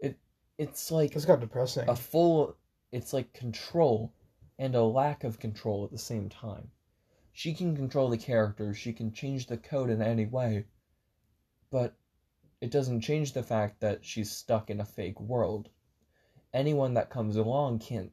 It 0.00 0.18
it's 0.58 0.90
like 0.90 1.14
It's 1.14 1.24
got 1.24 1.38
depressing. 1.38 1.88
a 1.88 1.94
full 1.94 2.56
it's 2.90 3.12
like 3.12 3.32
control 3.32 4.12
and 4.58 4.74
a 4.74 4.82
lack 4.82 5.22
of 5.22 5.38
control 5.38 5.84
at 5.84 5.92
the 5.92 5.98
same 5.98 6.28
time. 6.28 6.72
She 7.32 7.54
can 7.54 7.76
control 7.76 8.08
the 8.08 8.18
characters, 8.18 8.76
she 8.76 8.92
can 8.92 9.12
change 9.12 9.46
the 9.46 9.56
code 9.56 9.88
in 9.88 10.02
any 10.02 10.26
way, 10.26 10.64
but 11.70 11.94
it 12.60 12.72
doesn't 12.72 13.02
change 13.02 13.34
the 13.34 13.44
fact 13.44 13.78
that 13.82 14.04
she's 14.04 14.32
stuck 14.32 14.68
in 14.68 14.80
a 14.80 14.84
fake 14.84 15.20
world. 15.20 15.68
Anyone 16.52 16.94
that 16.94 17.10
comes 17.10 17.36
along 17.36 17.78
can't 17.80 18.10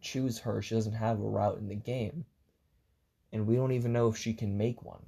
choose 0.00 0.38
her. 0.40 0.60
She 0.62 0.74
doesn't 0.74 0.92
have 0.94 1.20
a 1.20 1.28
route 1.28 1.58
in 1.58 1.68
the 1.68 1.74
game. 1.74 2.24
And 3.32 3.46
we 3.46 3.56
don't 3.56 3.72
even 3.72 3.92
know 3.92 4.08
if 4.08 4.16
she 4.16 4.34
can 4.34 4.56
make 4.58 4.82
one. 4.82 5.02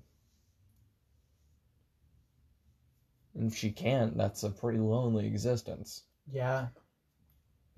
And 3.35 3.51
if 3.51 3.57
she 3.57 3.71
can't, 3.73 4.17
that's 4.17 4.43
a 4.43 4.51
pretty 4.51 4.79
lonely 4.79 5.27
existence. 5.27 6.03
yeah. 6.31 6.69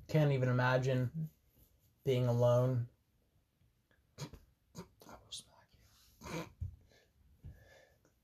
Can't 0.07 0.33
even 0.33 0.51
imagine 0.51 1.11
being 2.05 2.27
alone. 2.27 2.87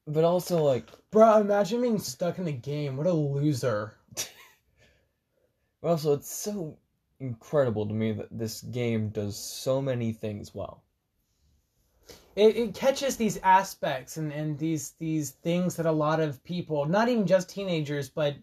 But 0.07 0.25
also, 0.25 0.63
like, 0.63 0.87
Bro, 1.11 1.39
imagine 1.41 1.81
being 1.83 1.99
stuck 1.99 2.39
in 2.39 2.49
a 2.49 2.53
game. 2.53 2.97
What 2.97 3.07
a 3.07 3.13
loser. 3.13 3.95
But 5.81 5.91
also, 5.91 6.15
it's 6.15 6.31
so 6.31 6.79
incredible 7.21 7.87
to 7.87 7.95
me 7.95 8.13
that 8.13 8.29
this 8.31 8.63
game 8.63 9.11
does 9.11 9.37
so 9.37 9.81
many 9.83 10.13
things 10.13 10.55
well. 10.55 10.85
it, 12.37 12.57
it 12.57 12.75
catches 12.75 13.17
these 13.17 13.39
aspects 13.39 14.17
and, 14.17 14.33
and 14.33 14.59
these 14.59 14.93
these 14.99 15.33
things 15.33 15.77
that 15.77 15.87
a 15.87 15.93
lot 15.93 16.21
of 16.21 16.43
people, 16.45 16.87
not 16.87 17.09
even 17.09 17.27
just 17.27 17.49
teenagers, 17.51 18.09
but 18.09 18.37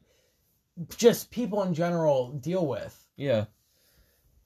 just 0.97 1.32
people 1.32 1.63
in 1.63 1.73
general 1.73 2.32
deal 2.34 2.67
with. 2.67 3.08
Yeah. 3.15 3.45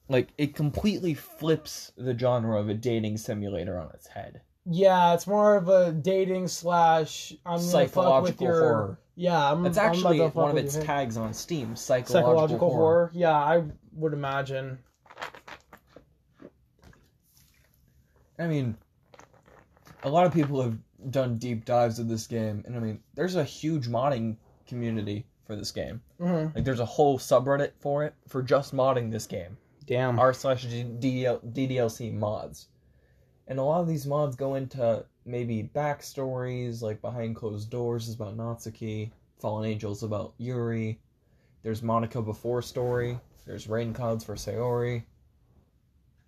Like 0.10 0.30
it 0.38 0.56
completely 0.56 1.14
flips 1.14 1.92
the 1.98 2.18
genre 2.18 2.60
of 2.60 2.70
a 2.70 2.74
dating 2.74 3.18
simulator 3.18 3.80
on 3.80 3.90
its 3.94 4.08
head. 4.08 4.42
Yeah, 4.66 5.14
it's 5.14 5.26
more 5.26 5.56
of 5.56 5.70
a 5.70 5.92
dating 5.92 6.48
slash 6.48 7.34
I'm 7.46 7.58
gonna 7.60 7.88
fuck 7.88 8.22
with 8.22 8.42
Psychological 8.42 8.46
your 8.48 8.60
horror. 8.62 9.00
yeah. 9.16 9.52
I'm, 9.52 9.66
It's 9.66 9.78
I'm 9.78 9.90
actually 9.90 10.20
one 10.20 10.52
of 10.52 10.58
its 10.58 10.78
tags 10.78 11.18
on 11.18 11.34
Steam. 11.34 11.76
Psychological, 11.76 12.14
psychological 12.22 12.70
horror. 12.70 12.80
horror. 12.80 13.12
Yeah, 13.14 13.34
I 13.36 13.64
would 13.94 14.14
imagine. 14.14 14.78
I 18.38 18.48
mean, 18.48 18.76
a 20.04 20.10
lot 20.10 20.26
of 20.26 20.34
people 20.34 20.62
have 20.62 20.78
done 21.10 21.38
deep 21.38 21.66
dives 21.66 22.00
of 22.00 22.08
this 22.08 22.28
game, 22.28 22.64
and 22.66 22.76
I 22.76 22.80
mean, 22.80 23.00
there's 23.14 23.36
a 23.36 23.44
huge 23.44 23.88
modding 23.88 24.38
community 24.68 25.26
for 25.46 25.56
this 25.56 25.72
game. 25.72 26.02
hmm 26.20 26.48
Like, 26.56 26.64
there's 26.64 26.80
a 26.80 26.86
whole 26.86 27.18
subreddit 27.20 27.72
for 27.80 28.04
it 28.04 28.14
for 28.28 28.42
just 28.42 28.76
modding 28.76 29.12
this 29.12 29.26
game. 29.28 29.58
Damn. 29.86 30.20
r 30.20 30.34
slash 30.34 30.66
DDLC 30.66 32.14
mods. 32.14 32.68
And 33.52 33.60
a 33.60 33.64
lot 33.64 33.82
of 33.82 33.88
these 33.90 34.08
mods 34.08 34.38
go 34.38 34.56
into 34.56 35.04
maybe 35.26 35.70
backstories, 35.76 36.82
like 36.82 37.02
Behind 37.02 37.36
Closed 37.36 37.70
Doors 37.70 38.08
is 38.08 38.16
about 38.16 38.38
Natsuki, 38.38 39.12
Fallen 39.40 39.70
Angels 39.70 40.04
about 40.04 40.34
Yuri, 40.38 41.02
there's 41.62 41.82
Monika 41.82 42.24
Before 42.24 42.62
Story, 42.62 43.20
there's 43.46 43.68
Rain 43.68 43.94
Clouds 43.94 44.24
for 44.24 44.36
Sayori. 44.36 45.04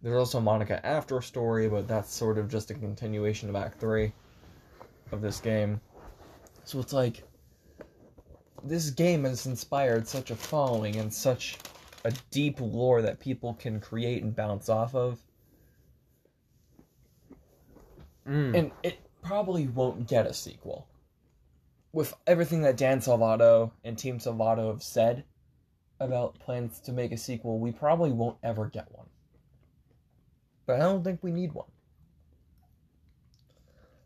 There's 0.01 0.17
also 0.17 0.41
Monika 0.41 0.81
After 0.83 1.21
Story, 1.21 1.69
but 1.69 1.87
that's 1.87 2.13
sort 2.13 2.37
of 2.37 2.49
just 2.49 2.71
a 2.71 2.73
continuation 2.73 3.47
of 3.47 3.55
Act 3.55 3.79
3 3.79 4.11
of 5.13 5.21
this 5.21 5.39
game. 5.39 5.79
So 6.65 6.81
it's 6.81 6.91
like, 6.91 7.23
this 8.65 8.89
game 8.89 9.23
has 9.23 9.45
inspired 9.45 10.05
such 10.09 10.29
a 10.29 10.35
following 10.35 10.97
and 10.97 11.13
such 11.13 11.57
a 12.03 12.11
deep 12.31 12.59
lore 12.59 13.01
that 13.01 13.21
people 13.21 13.53
can 13.53 13.79
create 13.79 14.23
and 14.23 14.35
bounce 14.35 14.67
off 14.67 14.93
of. 14.93 15.21
Mm. 18.27 18.57
And 18.57 18.71
it 18.83 18.99
probably 19.21 19.67
won't 19.67 20.07
get 20.07 20.27
a 20.27 20.33
sequel. 20.33 20.87
With 21.91 22.13
everything 22.25 22.61
that 22.61 22.77
Dan 22.77 22.99
Salvato 22.99 23.71
and 23.83 23.97
Team 23.97 24.19
Salvato 24.19 24.71
have 24.71 24.81
said 24.81 25.23
about 25.99 26.39
plans 26.39 26.79
to 26.81 26.91
make 26.91 27.11
a 27.11 27.17
sequel, 27.17 27.59
we 27.59 27.71
probably 27.71 28.11
won't 28.11 28.37
ever 28.43 28.67
get 28.67 28.91
one. 28.91 29.07
But 30.65 30.77
I 30.77 30.79
don't 30.79 31.03
think 31.03 31.19
we 31.21 31.31
need 31.31 31.53
one. 31.53 31.67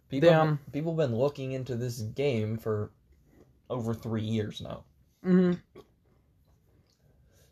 People, 0.10 0.30
Damn. 0.30 0.60
people 0.72 0.94
have 0.94 1.10
been 1.10 1.18
looking 1.18 1.52
into 1.52 1.76
this 1.76 2.00
game 2.00 2.58
for 2.58 2.92
over 3.70 3.94
three 3.94 4.24
years 4.24 4.62
now. 4.62 4.84
hmm 5.24 5.54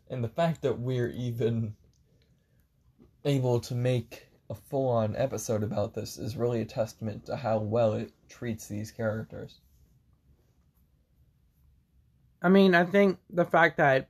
And 0.08 0.24
the 0.24 0.28
fact 0.28 0.62
that 0.62 0.78
we're 0.78 1.10
even 1.10 1.74
able 3.24 3.60
to 3.60 3.74
make 3.74 4.25
a 4.48 4.54
full 4.54 4.88
on 4.88 5.16
episode 5.16 5.62
about 5.62 5.94
this 5.94 6.18
is 6.18 6.36
really 6.36 6.60
a 6.60 6.64
testament 6.64 7.26
to 7.26 7.36
how 7.36 7.58
well 7.58 7.94
it 7.94 8.12
treats 8.28 8.68
these 8.68 8.90
characters. 8.90 9.60
I 12.42 12.48
mean, 12.48 12.74
I 12.74 12.84
think 12.84 13.18
the 13.30 13.44
fact 13.44 13.78
that 13.78 14.08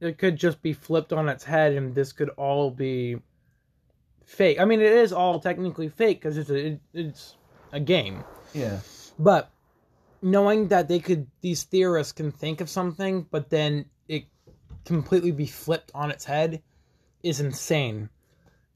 it 0.00 0.18
could 0.18 0.36
just 0.36 0.60
be 0.62 0.72
flipped 0.72 1.12
on 1.12 1.28
its 1.28 1.44
head 1.44 1.72
and 1.72 1.94
this 1.94 2.12
could 2.12 2.28
all 2.30 2.70
be 2.70 3.16
fake. 4.24 4.60
I 4.60 4.64
mean, 4.64 4.80
it 4.80 4.92
is 4.92 5.12
all 5.12 5.40
technically 5.40 5.88
fake 5.88 6.20
because 6.20 6.36
it's 6.36 6.50
a 6.50 6.66
it, 6.66 6.80
it's 6.92 7.36
a 7.72 7.80
game. 7.80 8.24
Yeah. 8.52 8.80
But 9.18 9.50
knowing 10.20 10.68
that 10.68 10.88
they 10.88 10.98
could, 10.98 11.26
these 11.40 11.62
theorists 11.62 12.12
can 12.12 12.30
think 12.30 12.60
of 12.60 12.68
something, 12.68 13.26
but 13.30 13.48
then 13.48 13.86
it 14.08 14.24
completely 14.84 15.30
be 15.30 15.46
flipped 15.46 15.90
on 15.94 16.10
its 16.10 16.24
head, 16.24 16.62
is 17.22 17.40
insane. 17.40 18.10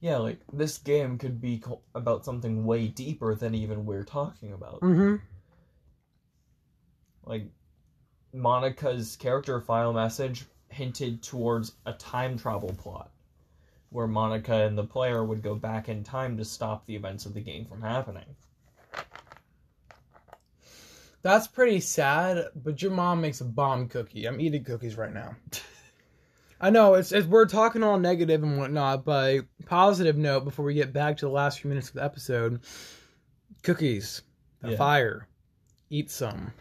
Yeah, 0.00 0.16
like 0.16 0.40
this 0.52 0.78
game 0.78 1.18
could 1.18 1.40
be 1.40 1.58
co- 1.58 1.82
about 1.94 2.24
something 2.24 2.64
way 2.64 2.88
deeper 2.88 3.34
than 3.34 3.54
even 3.54 3.84
we're 3.84 4.04
talking 4.04 4.52
about. 4.52 4.80
Mm-hmm. 4.80 5.16
Like 7.24 7.50
Monika's 8.34 9.16
character 9.16 9.60
file 9.60 9.92
message 9.92 10.46
hinted 10.68 11.22
towards 11.22 11.72
a 11.84 11.92
time 11.92 12.38
travel 12.38 12.74
plot 12.78 13.10
where 13.90 14.06
Monica 14.06 14.54
and 14.54 14.78
the 14.78 14.84
player 14.84 15.24
would 15.24 15.42
go 15.42 15.54
back 15.54 15.88
in 15.88 16.02
time 16.02 16.36
to 16.38 16.44
stop 16.44 16.86
the 16.86 16.94
events 16.94 17.26
of 17.26 17.34
the 17.34 17.40
game 17.40 17.66
from 17.66 17.82
happening. 17.82 18.36
That's 21.22 21.48
pretty 21.48 21.80
sad, 21.80 22.46
but 22.54 22.80
your 22.80 22.92
mom 22.92 23.20
makes 23.20 23.42
a 23.42 23.44
bomb 23.44 23.88
cookie. 23.88 24.26
I'm 24.26 24.40
eating 24.40 24.64
cookies 24.64 24.96
right 24.96 25.12
now. 25.12 25.36
I 26.60 26.70
know 26.70 26.94
it's, 26.94 27.10
it's 27.10 27.26
we're 27.26 27.46
talking 27.46 27.82
all 27.82 27.98
negative 27.98 28.42
and 28.42 28.58
whatnot, 28.58 29.04
but 29.04 29.46
positive 29.66 30.16
note 30.16 30.44
before 30.44 30.64
we 30.64 30.74
get 30.74 30.92
back 30.92 31.16
to 31.18 31.26
the 31.26 31.32
last 31.32 31.60
few 31.60 31.68
minutes 31.68 31.88
of 31.88 31.94
the 31.94 32.04
episode: 32.04 32.60
cookies, 33.62 34.22
the 34.60 34.72
Yeah. 34.72 34.76
fire, 34.76 35.28
eat 35.88 36.10
some. 36.10 36.52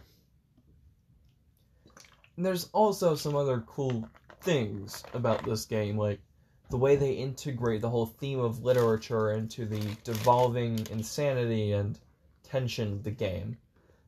And 2.37 2.45
there's 2.45 2.69
also 2.71 3.15
some 3.15 3.35
other 3.35 3.61
cool 3.67 4.07
things 4.41 5.03
about 5.13 5.43
this 5.43 5.65
game, 5.65 5.97
like 5.97 6.21
the 6.69 6.77
way 6.77 6.95
they 6.95 7.11
integrate 7.11 7.81
the 7.81 7.89
whole 7.89 8.05
theme 8.05 8.39
of 8.39 8.63
literature 8.63 9.31
into 9.31 9.65
the 9.65 9.81
devolving 10.05 10.79
insanity 10.91 11.73
and 11.73 11.99
tension 12.43 12.93
of 12.93 13.03
the 13.03 13.11
game. 13.11 13.57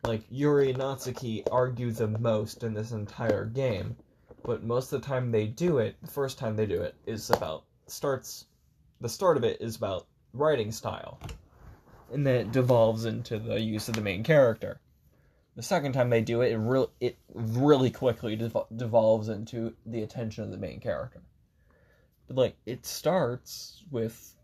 Like 0.03 0.23
Yuri 0.29 0.69
and 0.71 0.79
Natsuki 0.79 1.43
argue 1.51 1.91
the 1.91 2.07
most 2.07 2.63
in 2.63 2.73
this 2.73 2.91
entire 2.91 3.45
game, 3.45 3.97
but 4.43 4.63
most 4.63 4.91
of 4.91 5.01
the 5.01 5.07
time 5.07 5.31
they 5.31 5.47
do 5.47 5.77
it, 5.77 5.95
the 6.01 6.11
first 6.11 6.37
time 6.37 6.55
they 6.55 6.65
do 6.65 6.81
it 6.81 6.95
is 7.05 7.29
about 7.29 7.63
starts 7.87 8.45
the 9.01 9.09
start 9.09 9.35
of 9.35 9.43
it 9.43 9.59
is 9.59 9.75
about 9.75 10.07
writing 10.33 10.71
style. 10.71 11.19
And 12.13 12.25
then 12.25 12.35
it 12.35 12.51
devolves 12.51 13.05
into 13.05 13.39
the 13.39 13.59
use 13.59 13.87
of 13.87 13.95
the 13.95 14.01
main 14.01 14.23
character. 14.23 14.79
The 15.55 15.63
second 15.63 15.93
time 15.93 16.09
they 16.09 16.21
do 16.21 16.41
it, 16.41 16.51
it 16.51 16.57
really 16.57 16.87
it 16.99 17.17
really 17.33 17.89
quickly 17.89 18.37
devol- 18.37 18.67
devolves 18.75 19.29
into 19.29 19.73
the 19.85 20.03
attention 20.03 20.43
of 20.43 20.51
the 20.51 20.57
main 20.57 20.79
character. 20.79 21.21
But 22.27 22.37
like 22.37 22.55
it 22.65 22.85
starts 22.85 23.83
with 23.91 24.35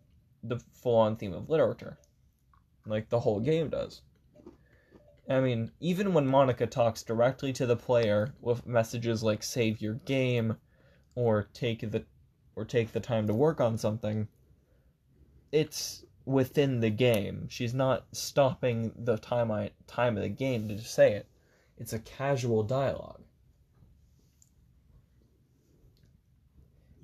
the 0.43 0.59
full-on 0.81 1.15
theme 1.15 1.33
of 1.33 1.49
literature, 1.49 1.97
like 2.85 3.09
the 3.09 3.19
whole 3.19 3.39
game 3.39 3.69
does. 3.69 4.01
I 5.29 5.41
mean, 5.41 5.71
even 5.79 6.13
when 6.13 6.25
Monika 6.25 6.69
talks 6.69 7.03
directly 7.03 7.51
to 7.53 7.65
the 7.65 7.75
player 7.75 8.33
with 8.39 8.65
messages 8.65 9.23
like 9.23 9.43
"save 9.43 9.81
your 9.81 9.95
game" 9.95 10.57
or 11.15 11.43
"take 11.53 11.81
the 11.91 12.05
or 12.55 12.63
take 12.63 12.91
the 12.93 12.99
time 12.99 13.27
to 13.27 13.33
work 13.33 13.59
on 13.59 13.77
something," 13.77 14.27
it's 15.51 16.05
within 16.25 16.79
the 16.79 16.89
game. 16.89 17.47
She's 17.49 17.73
not 17.73 18.05
stopping 18.13 18.93
the 18.97 19.17
time 19.17 19.51
I, 19.51 19.71
time 19.85 20.17
of 20.17 20.23
the 20.23 20.29
game 20.29 20.67
to 20.69 20.79
say 20.79 21.13
it. 21.13 21.27
It's 21.77 21.93
a 21.93 21.99
casual 21.99 22.63
dialogue. 22.63 23.23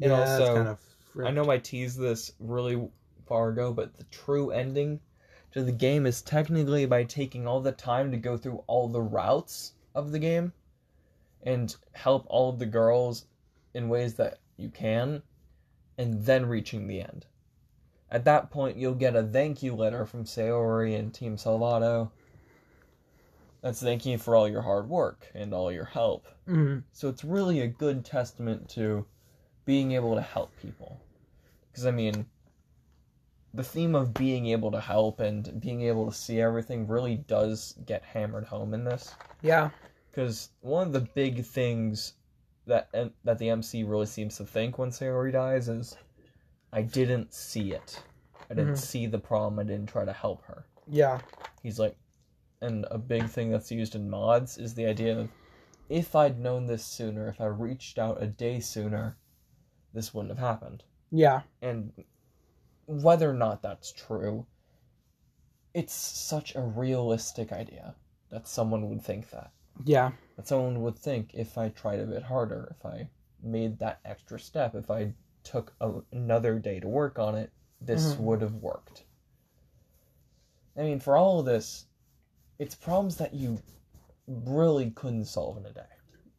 And 0.02 0.12
yeah, 0.12 0.18
that's 0.18 0.42
also, 0.42 0.56
kind 0.56 0.68
of. 0.68 0.80
I 1.26 1.32
know 1.32 1.50
I 1.50 1.58
teased 1.58 2.00
this 2.00 2.32
really 2.40 2.90
far 3.26 3.50
ago, 3.50 3.72
but 3.72 3.96
the 3.96 4.04
true 4.06 4.52
ending 4.52 5.00
to 5.54 5.64
the 5.64 5.72
game 5.72 6.06
is 6.06 6.22
technically 6.22 6.86
by 6.86 7.04
taking 7.04 7.48
all 7.48 7.62
the 7.62 7.72
time 7.72 8.12
to 8.12 8.18
go 8.18 8.36
through 8.36 8.64
all 8.68 8.88
the 8.88 9.02
routes 9.02 9.74
of 9.96 10.12
the 10.12 10.20
game 10.20 10.52
and 11.44 11.76
help 11.94 12.26
all 12.28 12.50
of 12.50 12.60
the 12.60 12.66
girls 12.66 13.28
in 13.74 13.88
ways 13.88 14.16
that 14.16 14.40
you 14.58 14.70
can, 14.70 15.22
and 15.98 16.26
then 16.26 16.46
reaching 16.46 16.88
the 16.88 17.02
end. 17.02 17.26
At 18.10 18.26
that 18.26 18.50
point, 18.50 18.78
you'll 18.78 18.94
get 18.96 19.16
a 19.16 19.24
thank 19.24 19.62
you 19.62 19.76
letter 19.76 20.06
from 20.06 20.24
Sayori 20.24 20.98
and 20.98 21.14
Team 21.14 21.38
Salvato. 21.38 22.12
That's 23.62 23.82
thanking 23.82 24.14
you 24.14 24.18
for 24.18 24.36
all 24.36 24.48
your 24.48 24.62
hard 24.62 24.90
work 24.90 25.32
and 25.34 25.54
all 25.54 25.72
your 25.72 25.86
help. 25.86 26.28
Mhm. 26.48 26.84
So 26.92 27.10
it's 27.10 27.24
really 27.24 27.62
a 27.62 27.68
good 27.68 28.04
testament 28.06 28.70
to 28.70 29.06
being 29.66 29.92
able 29.94 30.16
to 30.16 30.22
help 30.22 30.56
people. 30.58 31.00
Because, 31.72 31.86
I 31.86 31.92
mean, 31.92 32.26
the 33.54 33.64
theme 33.64 33.94
of 33.96 34.14
being 34.14 34.48
able 34.48 34.72
to 34.72 34.82
help 34.82 35.20
and 35.20 35.60
being 35.62 35.82
able 35.84 36.10
to 36.10 36.18
see 36.18 36.42
everything 36.42 36.88
really 36.88 37.18
does 37.18 37.76
get 37.86 38.04
hammered 38.04 38.46
home 38.46 38.74
in 38.74 38.84
this. 38.84 39.14
Yeah. 39.42 39.70
Because 40.10 40.50
one 40.62 40.88
of 40.88 40.94
the 40.94 41.02
big 41.02 41.46
things 41.46 42.14
that 42.66 42.90
that 43.24 43.38
the 43.40 43.50
MC 43.50 43.84
really 43.84 44.06
seems 44.06 44.38
to 44.38 44.46
think 44.46 44.78
when 44.78 44.90
Sayori 44.90 45.32
dies 45.34 45.68
is, 45.68 45.98
I 46.72 46.82
didn't 46.82 47.34
see 47.34 47.74
it. 47.74 48.02
I 48.50 48.54
didn't 48.54 48.74
Mhm. 48.74 48.78
see 48.78 49.06
the 49.06 49.20
problem. 49.20 49.60
I 49.60 49.64
didn't 49.64 49.90
try 49.90 50.06
to 50.06 50.14
help 50.14 50.44
her. 50.46 50.66
Yeah. 50.88 51.20
He's 51.62 51.80
like, 51.80 51.96
and 52.62 52.86
a 52.90 52.98
big 52.98 53.28
thing 53.28 53.52
that's 53.52 53.72
used 53.72 53.96
in 53.96 54.10
mods 54.10 54.58
is 54.58 54.74
the 54.74 54.86
idea 54.86 55.20
of, 55.20 55.30
if 55.90 56.16
I'd 56.16 56.40
known 56.40 56.66
this 56.66 56.86
sooner, 56.86 57.28
if 57.28 57.42
I 57.42 57.46
reached 57.46 58.00
out 58.00 58.22
a 58.24 58.28
day 58.28 58.60
sooner, 58.60 59.18
this 59.94 60.14
wouldn't 60.14 60.38
have 60.38 60.46
happened. 60.48 60.84
Yeah. 61.12 61.42
And 61.62 61.92
whether 63.02 63.30
or 63.30 63.34
not 63.34 63.62
that's 63.62 63.92
true, 63.92 64.46
it's 65.74 65.94
such 65.94 66.56
a 66.56 66.62
realistic 66.62 67.52
idea 67.52 67.96
that 68.30 68.48
someone 68.48 68.90
would 68.90 69.02
think 69.02 69.30
that. 69.32 69.52
Yeah. 69.86 70.12
That 70.36 70.48
someone 70.48 70.82
would 70.82 70.98
think 70.98 71.34
if 71.34 71.58
I 71.58 71.70
tried 71.70 72.00
a 72.00 72.06
bit 72.06 72.24
harder, 72.24 72.76
if 72.78 72.86
I 72.86 73.10
made 73.42 73.80
that 73.80 74.00
extra 74.06 74.40
step, 74.40 74.76
if 74.76 74.90
I 74.92 75.14
took 75.44 75.74
a, 75.82 76.02
another 76.12 76.60
day 76.60 76.80
to 76.80 76.88
work 76.88 77.20
on 77.20 77.36
it, 77.36 77.52
this 77.82 78.16
Mhm. 78.16 78.20
would 78.20 78.42
have 78.42 78.56
worked. 78.56 79.04
I 80.78 80.82
mean, 80.82 81.00
for 81.00 81.18
all 81.18 81.40
of 81.40 81.46
this, 81.46 81.86
it's 82.60 82.76
problems 82.76 83.18
that 83.18 83.34
you 83.34 83.60
really 84.28 84.92
couldn't 84.92 85.26
solve 85.26 85.58
in 85.58 85.66
a 85.66 85.72
day. 85.74 85.82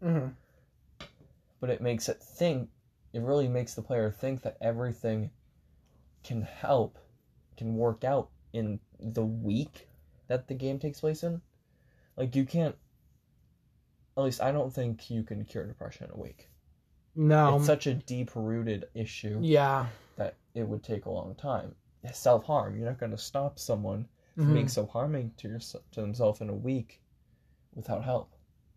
hmm 0.01 0.29
But 1.61 1.71
it 1.71 1.81
makes 1.81 2.09
it 2.09 2.23
think, 2.23 2.71
it 3.13 3.23
really 3.23 3.49
makes 3.49 3.75
the 3.75 3.83
player 3.83 4.11
think 4.11 4.43
that 4.43 4.57
everything 4.61 5.31
can 6.25 6.43
help, 6.43 6.99
can 7.57 7.77
work 7.77 8.03
out 8.05 8.31
in 8.53 8.81
the 8.99 9.25
week 9.25 9.89
that 10.29 10.49
the 10.49 10.55
game 10.55 10.79
takes 10.79 11.01
place 11.01 11.23
in. 11.23 11.41
Like, 12.17 12.35
you 12.35 12.45
can't, 12.45 12.75
at 14.17 14.23
least 14.25 14.41
I 14.41 14.53
don't 14.53 14.73
think 14.73 15.11
you 15.11 15.23
can 15.23 15.45
cure 15.45 15.67
depression 15.67 16.07
in 16.07 16.19
a 16.19 16.23
week. 16.23 16.49
No. 17.17 17.57
it's 17.57 17.67
such 17.67 17.87
a 17.87 17.95
deep 17.95 18.31
rooted 18.35 18.87
issue 18.95 19.39
yeah. 19.41 19.87
that 20.17 20.35
it 20.55 20.67
would 20.67 20.83
take 20.83 21.05
a 21.07 21.11
long 21.11 21.35
time. 21.37 21.75
Self 22.13 22.45
harm, 22.45 22.77
you're 22.77 22.87
not 22.89 22.99
going 22.99 23.13
to 23.13 23.19
stop 23.19 23.59
someone 23.59 24.07
from 24.35 24.49
Mhm. 24.51 24.55
being 24.55 24.69
so 24.69 24.85
harming 24.87 25.33
to 25.39 25.49
yourself 25.49 25.85
to 25.93 26.01
themselves 26.01 26.41
in 26.41 26.49
a 26.51 26.55
week 26.55 27.01
without 27.75 28.05
help. 28.05 28.35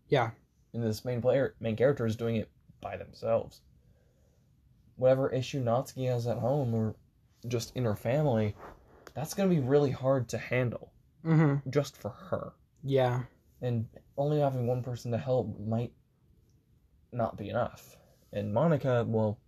Yeah. 0.08 0.30
And 0.72 0.82
this 0.82 1.04
main 1.04 1.20
player, 1.20 1.54
main 1.60 1.76
character, 1.76 2.06
is 2.06 2.16
doing 2.16 2.36
it 2.36 2.48
by 2.80 2.96
themselves. 2.96 3.60
Whatever 4.96 5.30
issue 5.30 5.62
Natsuki 5.62 6.06
has 6.08 6.26
at 6.26 6.38
home 6.38 6.74
or 6.74 6.94
just 7.46 7.74
in 7.76 7.84
her 7.84 7.94
family, 7.96 8.56
that's 9.14 9.34
going 9.34 9.48
to 9.48 9.54
be 9.54 9.60
really 9.60 9.90
hard 9.90 10.28
to 10.28 10.38
handle 10.38 10.92
hmm 11.22 11.56
just 11.70 11.96
for 11.96 12.10
her. 12.10 12.52
Yeah. 12.82 13.24
And 13.60 13.88
only 14.16 14.40
having 14.40 14.66
one 14.66 14.82
person 14.82 15.10
to 15.12 15.18
help 15.18 15.58
might 15.60 15.92
not 17.12 17.36
be 17.36 17.48
enough. 17.48 17.96
And 18.32 18.52
Monika, 18.54 19.06
well, 19.06 19.38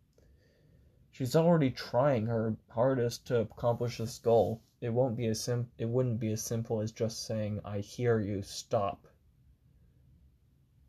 she's 1.11 1.37
already 1.37 1.71
trying 1.71 2.27
her 2.27 2.57
hardest 2.71 3.27
to 3.27 3.41
accomplish 3.41 3.99
this 3.99 4.19
goal. 4.19 4.61
It 4.81 4.89
won't 4.91 5.17
be 5.17 5.27
as 5.27 5.41
sim- 5.41 5.71
it 5.79 5.87
wouldn't 5.89 6.19
be 6.19 6.33
as 6.33 6.43
simple 6.43 6.81
as 6.81 6.91
just 6.91 7.25
saying 7.25 7.61
I 7.65 7.81
hear 7.81 8.19
you, 8.19 8.43
stop. 8.43 9.07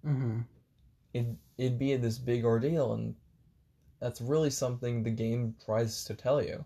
hmm 0.03 0.41
It 1.13 1.25
it'd 1.57 1.79
be 1.79 1.95
this 1.95 2.17
big 2.17 2.43
ordeal 2.43 2.91
and 2.93 3.15
that's 3.99 4.21
really 4.21 4.49
something 4.49 5.03
the 5.03 5.11
game 5.11 5.55
tries 5.65 6.03
to 6.05 6.15
tell 6.15 6.41
you. 6.41 6.65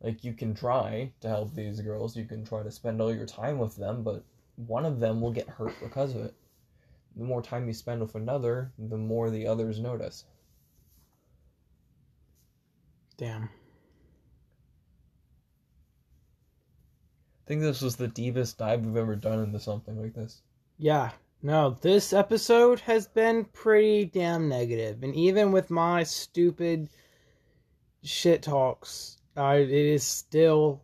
Like 0.00 0.24
you 0.24 0.32
can 0.34 0.54
try 0.54 1.12
to 1.20 1.28
help 1.28 1.54
these 1.54 1.80
girls, 1.80 2.16
you 2.16 2.24
can 2.24 2.44
try 2.44 2.62
to 2.62 2.70
spend 2.70 3.00
all 3.00 3.14
your 3.14 3.26
time 3.26 3.58
with 3.58 3.76
them, 3.76 4.02
but 4.02 4.24
one 4.56 4.84
of 4.84 5.00
them 5.00 5.20
will 5.20 5.32
get 5.32 5.48
hurt 5.48 5.74
because 5.82 6.14
of 6.14 6.22
it. 6.22 6.34
The 7.16 7.24
more 7.24 7.42
time 7.42 7.66
you 7.66 7.72
spend 7.72 8.00
with 8.00 8.14
another, 8.14 8.72
the 8.78 8.98
more 8.98 9.30
the 9.30 9.46
others 9.46 9.80
notice. 9.80 10.24
Damn. 13.16 13.44
I 13.44 13.48
think 17.46 17.62
this 17.62 17.80
was 17.80 17.96
the 17.96 18.08
deepest 18.08 18.58
dive 18.58 18.84
we've 18.84 18.96
ever 18.96 19.16
done 19.16 19.42
into 19.42 19.60
something 19.60 20.00
like 20.00 20.14
this. 20.14 20.42
Yeah. 20.78 21.12
No, 21.42 21.76
this 21.80 22.12
episode 22.12 22.80
has 22.80 23.06
been 23.06 23.44
pretty 23.44 24.06
damn 24.06 24.48
negative, 24.48 25.02
and 25.02 25.14
even 25.14 25.52
with 25.52 25.70
my 25.70 26.02
stupid 26.02 26.88
shit 28.02 28.42
talks, 28.42 29.18
I 29.36 29.56
it 29.56 29.70
is 29.70 30.02
still 30.04 30.82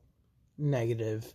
negative. 0.59 1.33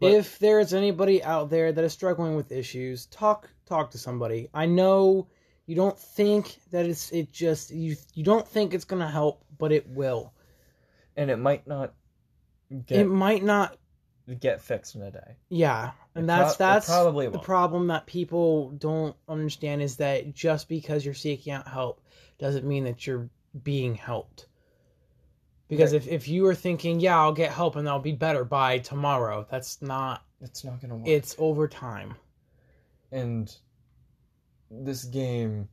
But- 0.00 0.12
if 0.12 0.38
there 0.38 0.58
is 0.60 0.74
anybody 0.74 1.22
out 1.22 1.50
there 1.50 1.72
that 1.72 1.84
is 1.84 1.92
struggling 1.92 2.34
with 2.36 2.52
issues, 2.52 3.06
talk 3.06 3.48
talk 3.66 3.92
to 3.92 3.98
somebody. 3.98 4.48
I 4.52 4.66
know 4.66 5.28
you 5.66 5.76
don't 5.76 5.98
think 5.98 6.58
that 6.70 6.86
it's 6.86 7.12
it 7.12 7.32
just 7.32 7.70
you 7.70 7.96
you 8.14 8.24
don't 8.24 8.46
think 8.46 8.74
it's 8.74 8.84
gonna 8.84 9.10
help, 9.10 9.44
but 9.58 9.72
it 9.72 9.88
will. 9.88 10.32
And 11.16 11.30
it 11.30 11.36
might 11.36 11.66
not 11.66 11.94
get 12.86 13.00
It 13.00 13.04
might 13.04 13.44
not. 13.44 13.76
get 14.40 14.60
fixed 14.62 14.94
in 14.94 15.02
a 15.02 15.10
day. 15.10 15.36
Yeah, 15.50 15.92
and 16.14 16.24
It 16.24 16.26
that's 16.26 16.56
pro- 16.56 16.66
that's 16.66 16.86
probably 16.86 17.28
the 17.28 17.38
problem 17.38 17.88
that 17.88 18.06
people 18.06 18.70
don't 18.70 19.14
understand 19.28 19.82
is 19.82 19.96
that 19.98 20.32
just 20.34 20.68
because 20.68 21.04
you're 21.04 21.14
seeking 21.14 21.52
out 21.52 21.68
help 21.68 22.00
doesn't 22.38 22.64
mean 22.66 22.84
that 22.84 23.06
you're 23.06 23.28
being 23.62 23.94
helped. 23.94 24.46
Because 25.72 25.94
Right. 25.94 26.02
if, 26.02 26.08
if 26.08 26.28
you 26.28 26.44
are 26.48 26.54
thinking, 26.54 27.00
yeah, 27.00 27.18
I'll 27.18 27.32
get 27.32 27.50
help 27.50 27.76
and 27.76 27.88
I'll 27.88 27.98
be 27.98 28.12
better 28.12 28.44
by 28.44 28.76
tomorrow, 28.78 29.46
that's 29.50 29.80
not. 29.80 30.22
It's 30.42 30.64
not 30.64 30.82
gonna 30.82 30.96
work. 30.96 31.08
It's 31.08 31.34
over 31.38 31.66
time. 31.66 32.14
and 33.10 33.56
this 34.70 35.04
game 35.04 35.68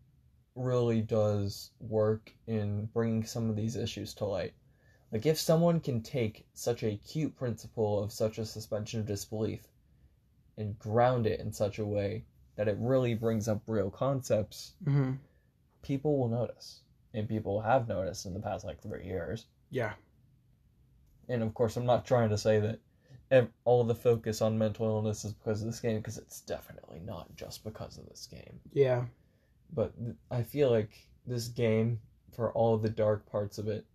really 0.56 1.02
does 1.02 1.72
work 1.82 2.32
in 2.48 2.86
bringing 2.94 3.26
some 3.26 3.50
of 3.50 3.56
these 3.58 3.76
issues 3.76 4.14
to 4.16 4.26
light. 4.26 4.54
Like 5.12 5.26
if 5.26 5.38
someone 5.38 5.82
can 5.82 6.02
take 6.02 6.48
such 6.54 6.84
a 6.84 6.96
cute 6.98 7.36
principle 7.36 8.02
of 8.02 8.14
such 8.14 8.38
a 8.38 8.46
suspension 8.46 9.02
of 9.02 9.06
disbelief 9.06 9.68
and 10.58 10.80
ground 10.80 11.28
it 11.28 11.42
in 11.42 11.52
such 11.52 11.80
a 11.80 11.86
way 11.86 12.24
that 12.56 12.68
it 12.70 12.78
really 12.80 13.16
brings 13.16 13.48
up 13.50 13.62
real 13.68 13.90
concepts, 13.92 14.74
hmm 14.84 15.14
people 15.82 16.18
will 16.18 16.30
notice. 16.30 16.82
And 17.14 17.28
people 17.28 17.60
have 17.62 17.88
noticed 17.90 18.26
in 18.26 18.34
the 18.34 18.40
past 18.40 18.64
like 18.66 18.82
three 18.82 19.06
years. 19.06 19.46
Yeah. 19.70 19.94
And 21.28 21.44
of 21.44 21.54
course, 21.54 21.78
I'm 21.78 21.86
not 21.86 22.06
trying 22.06 22.30
to 22.30 22.38
say 22.38 22.60
that 22.60 22.80
ev- 23.32 23.52
all 23.66 23.84
the 23.84 23.96
focus 23.96 24.42
on 24.42 24.58
mental 24.58 24.88
illness 24.88 25.26
is 25.26 25.34
because 25.34 25.62
of 25.62 25.68
this 25.68 25.80
game, 25.80 25.98
because 25.98 26.18
it's 26.18 26.42
definitely 26.42 27.00
not 27.00 27.36
just 27.36 27.64
because 27.64 27.98
of 27.98 28.08
this 28.08 28.28
game. 28.30 28.60
Yeah. 28.74 29.06
but 29.72 29.96
th- 29.98 30.16
I 30.32 30.44
feel 30.44 30.72
like 30.72 30.92
this 31.28 31.48
game, 31.48 32.00
for 32.36 32.52
all 32.54 32.78
the 32.78 32.90
dark 32.90 33.26
parts 33.30 33.58
of 33.60 33.68
it, 33.68 33.86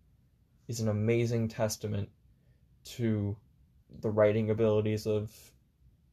is 0.69 0.81
an 0.81 0.89
amazing 0.89 1.49
testament 1.49 2.09
to 2.85 3.37
the 4.01 4.11
writing 4.11 4.51
abilities 4.51 5.07
of 5.07 5.31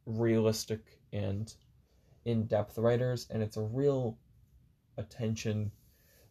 realistic 0.05 0.99
and 1.13 1.53
in-depth 2.25 2.77
writers, 2.77 3.27
and 3.29 3.43
it's 3.43 3.57
a 3.57 3.61
real 3.61 4.17
attention 4.97 5.71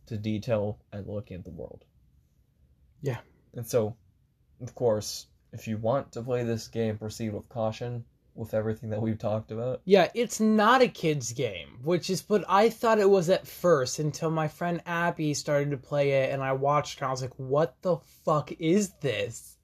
to 0.07 0.17
detail 0.17 0.79
and 0.93 1.07
looking 1.07 1.37
at 1.37 1.45
the 1.45 1.51
world. 1.51 1.85
Yeah. 3.03 3.19
And 3.55 3.67
so, 3.67 3.97
of 4.61 4.75
course, 4.75 5.27
if 5.53 5.67
you 5.67 5.79
want 5.79 6.13
to 6.13 6.23
play 6.23 6.45
this 6.45 6.69
game, 6.69 6.99
proceed 6.99 7.33
with 7.33 7.49
caution 7.49 8.05
with 8.35 8.55
everything 8.55 8.91
that 8.91 9.03
we've 9.03 9.19
talked 9.19 9.51
about. 9.51 9.81
Yeah, 9.85 10.09
it's 10.15 10.41
not 10.41 10.83
a 10.83 10.89
kid's 10.89 11.33
game, 11.33 11.79
which 11.83 12.09
is 12.11 12.27
what 12.29 12.45
I 12.49 12.71
thought 12.71 12.99
it 12.99 13.11
was 13.11 13.29
at 13.29 13.47
first 13.47 13.99
until 13.99 14.31
my 14.31 14.49
friend 14.49 14.81
Abby 14.87 15.35
started 15.35 15.71
to 15.73 15.77
play 15.77 16.13
it 16.13 16.33
and 16.33 16.43
I 16.43 16.53
watched 16.53 16.99
it 16.99 17.01
and 17.03 17.09
I 17.09 17.11
was 17.11 17.23
like, 17.23 17.35
what 17.39 17.77
the 17.83 17.97
fuck 18.25 18.53
is 18.59 18.91
this? 19.01 19.57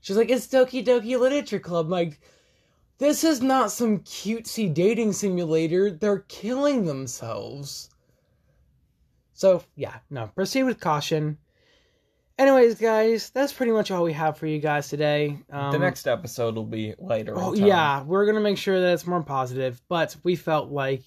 She's 0.00 0.16
like, 0.16 0.30
it's 0.30 0.46
Doki 0.46 0.84
Doki 0.84 1.18
Literature 1.18 1.58
Club. 1.58 1.86
I'm 1.86 1.90
like, 1.90 2.20
this 2.98 3.24
is 3.24 3.42
not 3.42 3.72
some 3.72 4.00
cutesy 4.00 4.72
dating 4.72 5.12
simulator. 5.12 5.90
They're 5.90 6.20
killing 6.28 6.86
themselves. 6.86 7.90
So, 9.34 9.62
yeah, 9.76 9.98
no, 10.08 10.28
proceed 10.28 10.64
with 10.64 10.80
caution. 10.80 11.38
Anyways, 12.38 12.76
guys, 12.78 13.30
that's 13.30 13.52
pretty 13.52 13.72
much 13.72 13.90
all 13.90 14.04
we 14.04 14.12
have 14.12 14.38
for 14.38 14.46
you 14.46 14.60
guys 14.60 14.88
today. 14.88 15.38
Um, 15.50 15.72
the 15.72 15.78
next 15.78 16.06
episode 16.06 16.54
will 16.54 16.64
be 16.64 16.94
later. 17.00 17.34
Oh 17.36 17.52
yeah, 17.52 18.04
we're 18.04 18.26
gonna 18.26 18.40
make 18.40 18.58
sure 18.58 18.80
that 18.80 18.92
it's 18.92 19.08
more 19.08 19.24
positive, 19.24 19.80
but 19.88 20.14
we 20.22 20.36
felt 20.36 20.70
like, 20.70 21.02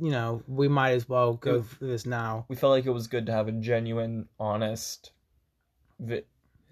you 0.00 0.10
know, 0.10 0.42
we 0.46 0.68
might 0.68 0.92
as 0.92 1.06
well 1.06 1.34
go 1.34 1.56
Yeah. 1.56 1.62
through 1.62 1.88
this 1.88 2.06
now. 2.06 2.46
we 2.48 2.56
felt 2.56 2.70
like 2.70 2.86
it 2.86 2.90
was 2.92 3.08
good 3.08 3.26
to 3.26 3.32
have 3.32 3.46
a 3.46 3.52
genuine, 3.52 4.26
honest 4.38 5.12
vi- 5.98 6.22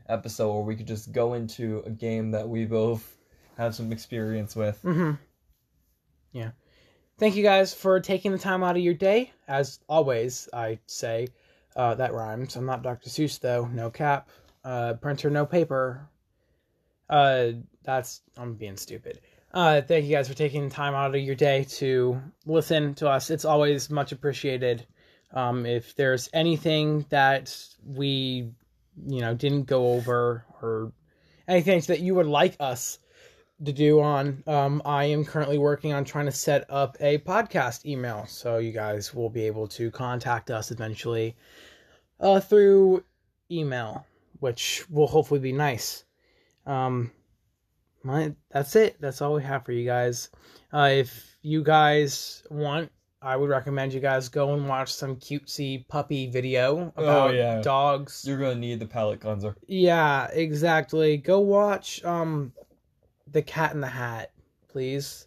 episode 0.08 0.54
where 0.54 0.62
we 0.64 0.74
could 0.74 0.86
just 0.86 1.12
go 1.12 1.34
into 1.34 1.82
a 1.84 1.90
game 1.90 2.30
that 2.30 2.48
we 2.48 2.64
both 2.64 3.18
have 3.58 3.74
some 3.74 3.92
experience 3.92 4.56
with. 4.56 4.80
Mm-hmm. 4.84 5.12
Yeah. 6.32 6.52
Thank 7.18 7.36
you 7.36 7.42
guys 7.42 7.74
for 7.74 8.00
taking 8.00 8.32
the 8.32 8.38
time 8.38 8.62
out 8.62 8.76
of 8.76 8.82
your 8.82 8.94
day. 8.94 9.32
As 9.48 9.80
always, 9.86 10.48
I 10.54 10.78
say 10.86 11.28
uh, 11.76 11.94
that 11.94 12.12
rhymes. 12.12 12.56
I'm 12.56 12.66
not 12.66 12.82
Dr. 12.82 13.10
Seuss 13.10 13.38
though. 13.40 13.66
No 13.66 13.90
cap. 13.90 14.28
Uh, 14.64 14.94
printer, 14.94 15.30
no 15.30 15.46
paper. 15.46 16.08
Uh, 17.08 17.52
that's 17.84 18.20
I'm 18.36 18.54
being 18.54 18.76
stupid. 18.76 19.20
Uh, 19.52 19.80
thank 19.80 20.04
you 20.04 20.14
guys 20.14 20.28
for 20.28 20.34
taking 20.34 20.68
time 20.68 20.94
out 20.94 21.14
of 21.14 21.20
your 21.22 21.34
day 21.34 21.64
to 21.64 22.20
listen 22.44 22.94
to 22.94 23.08
us. 23.08 23.30
It's 23.30 23.46
always 23.46 23.88
much 23.88 24.12
appreciated. 24.12 24.86
Um, 25.32 25.64
if 25.64 25.94
there's 25.94 26.28
anything 26.32 27.06
that 27.08 27.56
we, 27.84 28.50
you 29.06 29.20
know, 29.20 29.34
didn't 29.34 29.64
go 29.64 29.92
over 29.92 30.44
or 30.60 30.92
anything 31.46 31.80
that 31.88 32.00
you 32.00 32.14
would 32.14 32.26
like 32.26 32.56
us 32.60 32.98
to 33.64 33.72
do 33.72 34.00
on, 34.00 34.42
um, 34.46 34.80
I 34.84 35.04
am 35.04 35.24
currently 35.24 35.58
working 35.58 35.92
on 35.92 36.04
trying 36.04 36.26
to 36.26 36.32
set 36.32 36.64
up 36.70 36.96
a 37.00 37.18
podcast 37.18 37.84
email, 37.84 38.24
so 38.26 38.58
you 38.58 38.72
guys 38.72 39.12
will 39.14 39.30
be 39.30 39.44
able 39.46 39.66
to 39.68 39.90
contact 39.90 40.50
us 40.50 40.70
eventually 40.70 41.36
uh, 42.20 42.40
through 42.40 43.04
email, 43.50 44.06
which 44.40 44.84
will 44.90 45.06
hopefully 45.08 45.40
be 45.40 45.52
nice. 45.52 46.04
Um, 46.66 47.10
my, 48.04 48.34
that's 48.50 48.76
it. 48.76 48.96
That's 49.00 49.20
all 49.20 49.34
we 49.34 49.42
have 49.42 49.64
for 49.64 49.72
you 49.72 49.84
guys. 49.84 50.30
Uh, 50.72 50.90
if 50.92 51.36
you 51.42 51.62
guys 51.64 52.44
want, 52.50 52.92
I 53.20 53.36
would 53.36 53.50
recommend 53.50 53.92
you 53.92 54.00
guys 54.00 54.28
go 54.28 54.54
and 54.54 54.68
watch 54.68 54.92
some 54.92 55.16
cutesy 55.16 55.86
puppy 55.88 56.28
video 56.30 56.92
about 56.96 57.30
Oh, 57.30 57.32
yeah. 57.32 57.60
dogs. 57.60 58.24
You're 58.24 58.38
gonna 58.38 58.54
need 58.54 58.78
the 58.78 58.86
palate 58.86 59.20
cleanser. 59.20 59.56
Yeah, 59.66 60.28
exactly. 60.30 61.16
Go 61.16 61.40
watch 61.40 62.04
um 62.04 62.52
The 63.32 63.42
Cat 63.42 63.72
in 63.74 63.80
the 63.80 63.86
Hat, 63.86 64.32
please. 64.68 65.26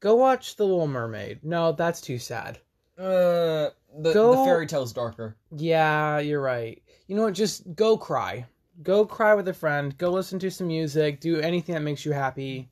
Go 0.00 0.14
watch 0.16 0.56
The 0.56 0.64
Little 0.66 0.86
Mermaid. 0.86 1.40
No, 1.42 1.72
that's 1.72 2.00
too 2.00 2.18
sad. 2.18 2.58
Uh, 2.98 3.70
the 3.98 4.12
Go- 4.12 4.30
the 4.36 4.44
fairy 4.44 4.66
tale's 4.66 4.92
darker. 4.92 5.36
Yeah, 5.56 6.18
you're 6.18 6.40
right. 6.40 6.82
You 7.06 7.16
know 7.16 7.22
what? 7.22 7.34
Just 7.34 7.74
go 7.74 7.96
cry. 7.96 8.46
Go 8.82 9.06
cry 9.06 9.34
with 9.34 9.48
a 9.48 9.54
friend. 9.54 9.96
Go 9.96 10.10
listen 10.10 10.38
to 10.40 10.50
some 10.50 10.66
music. 10.66 11.20
Do 11.20 11.40
anything 11.40 11.74
that 11.74 11.80
makes 11.82 12.04
you 12.04 12.12
happy. 12.12 12.68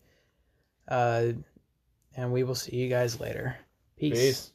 Uh, 0.86 1.32
and 2.16 2.32
we 2.32 2.42
will 2.42 2.54
see 2.54 2.76
you 2.76 2.88
guys 2.88 3.20
later. 3.20 3.56
Peace. 3.96 4.12
Peace. 4.12 4.52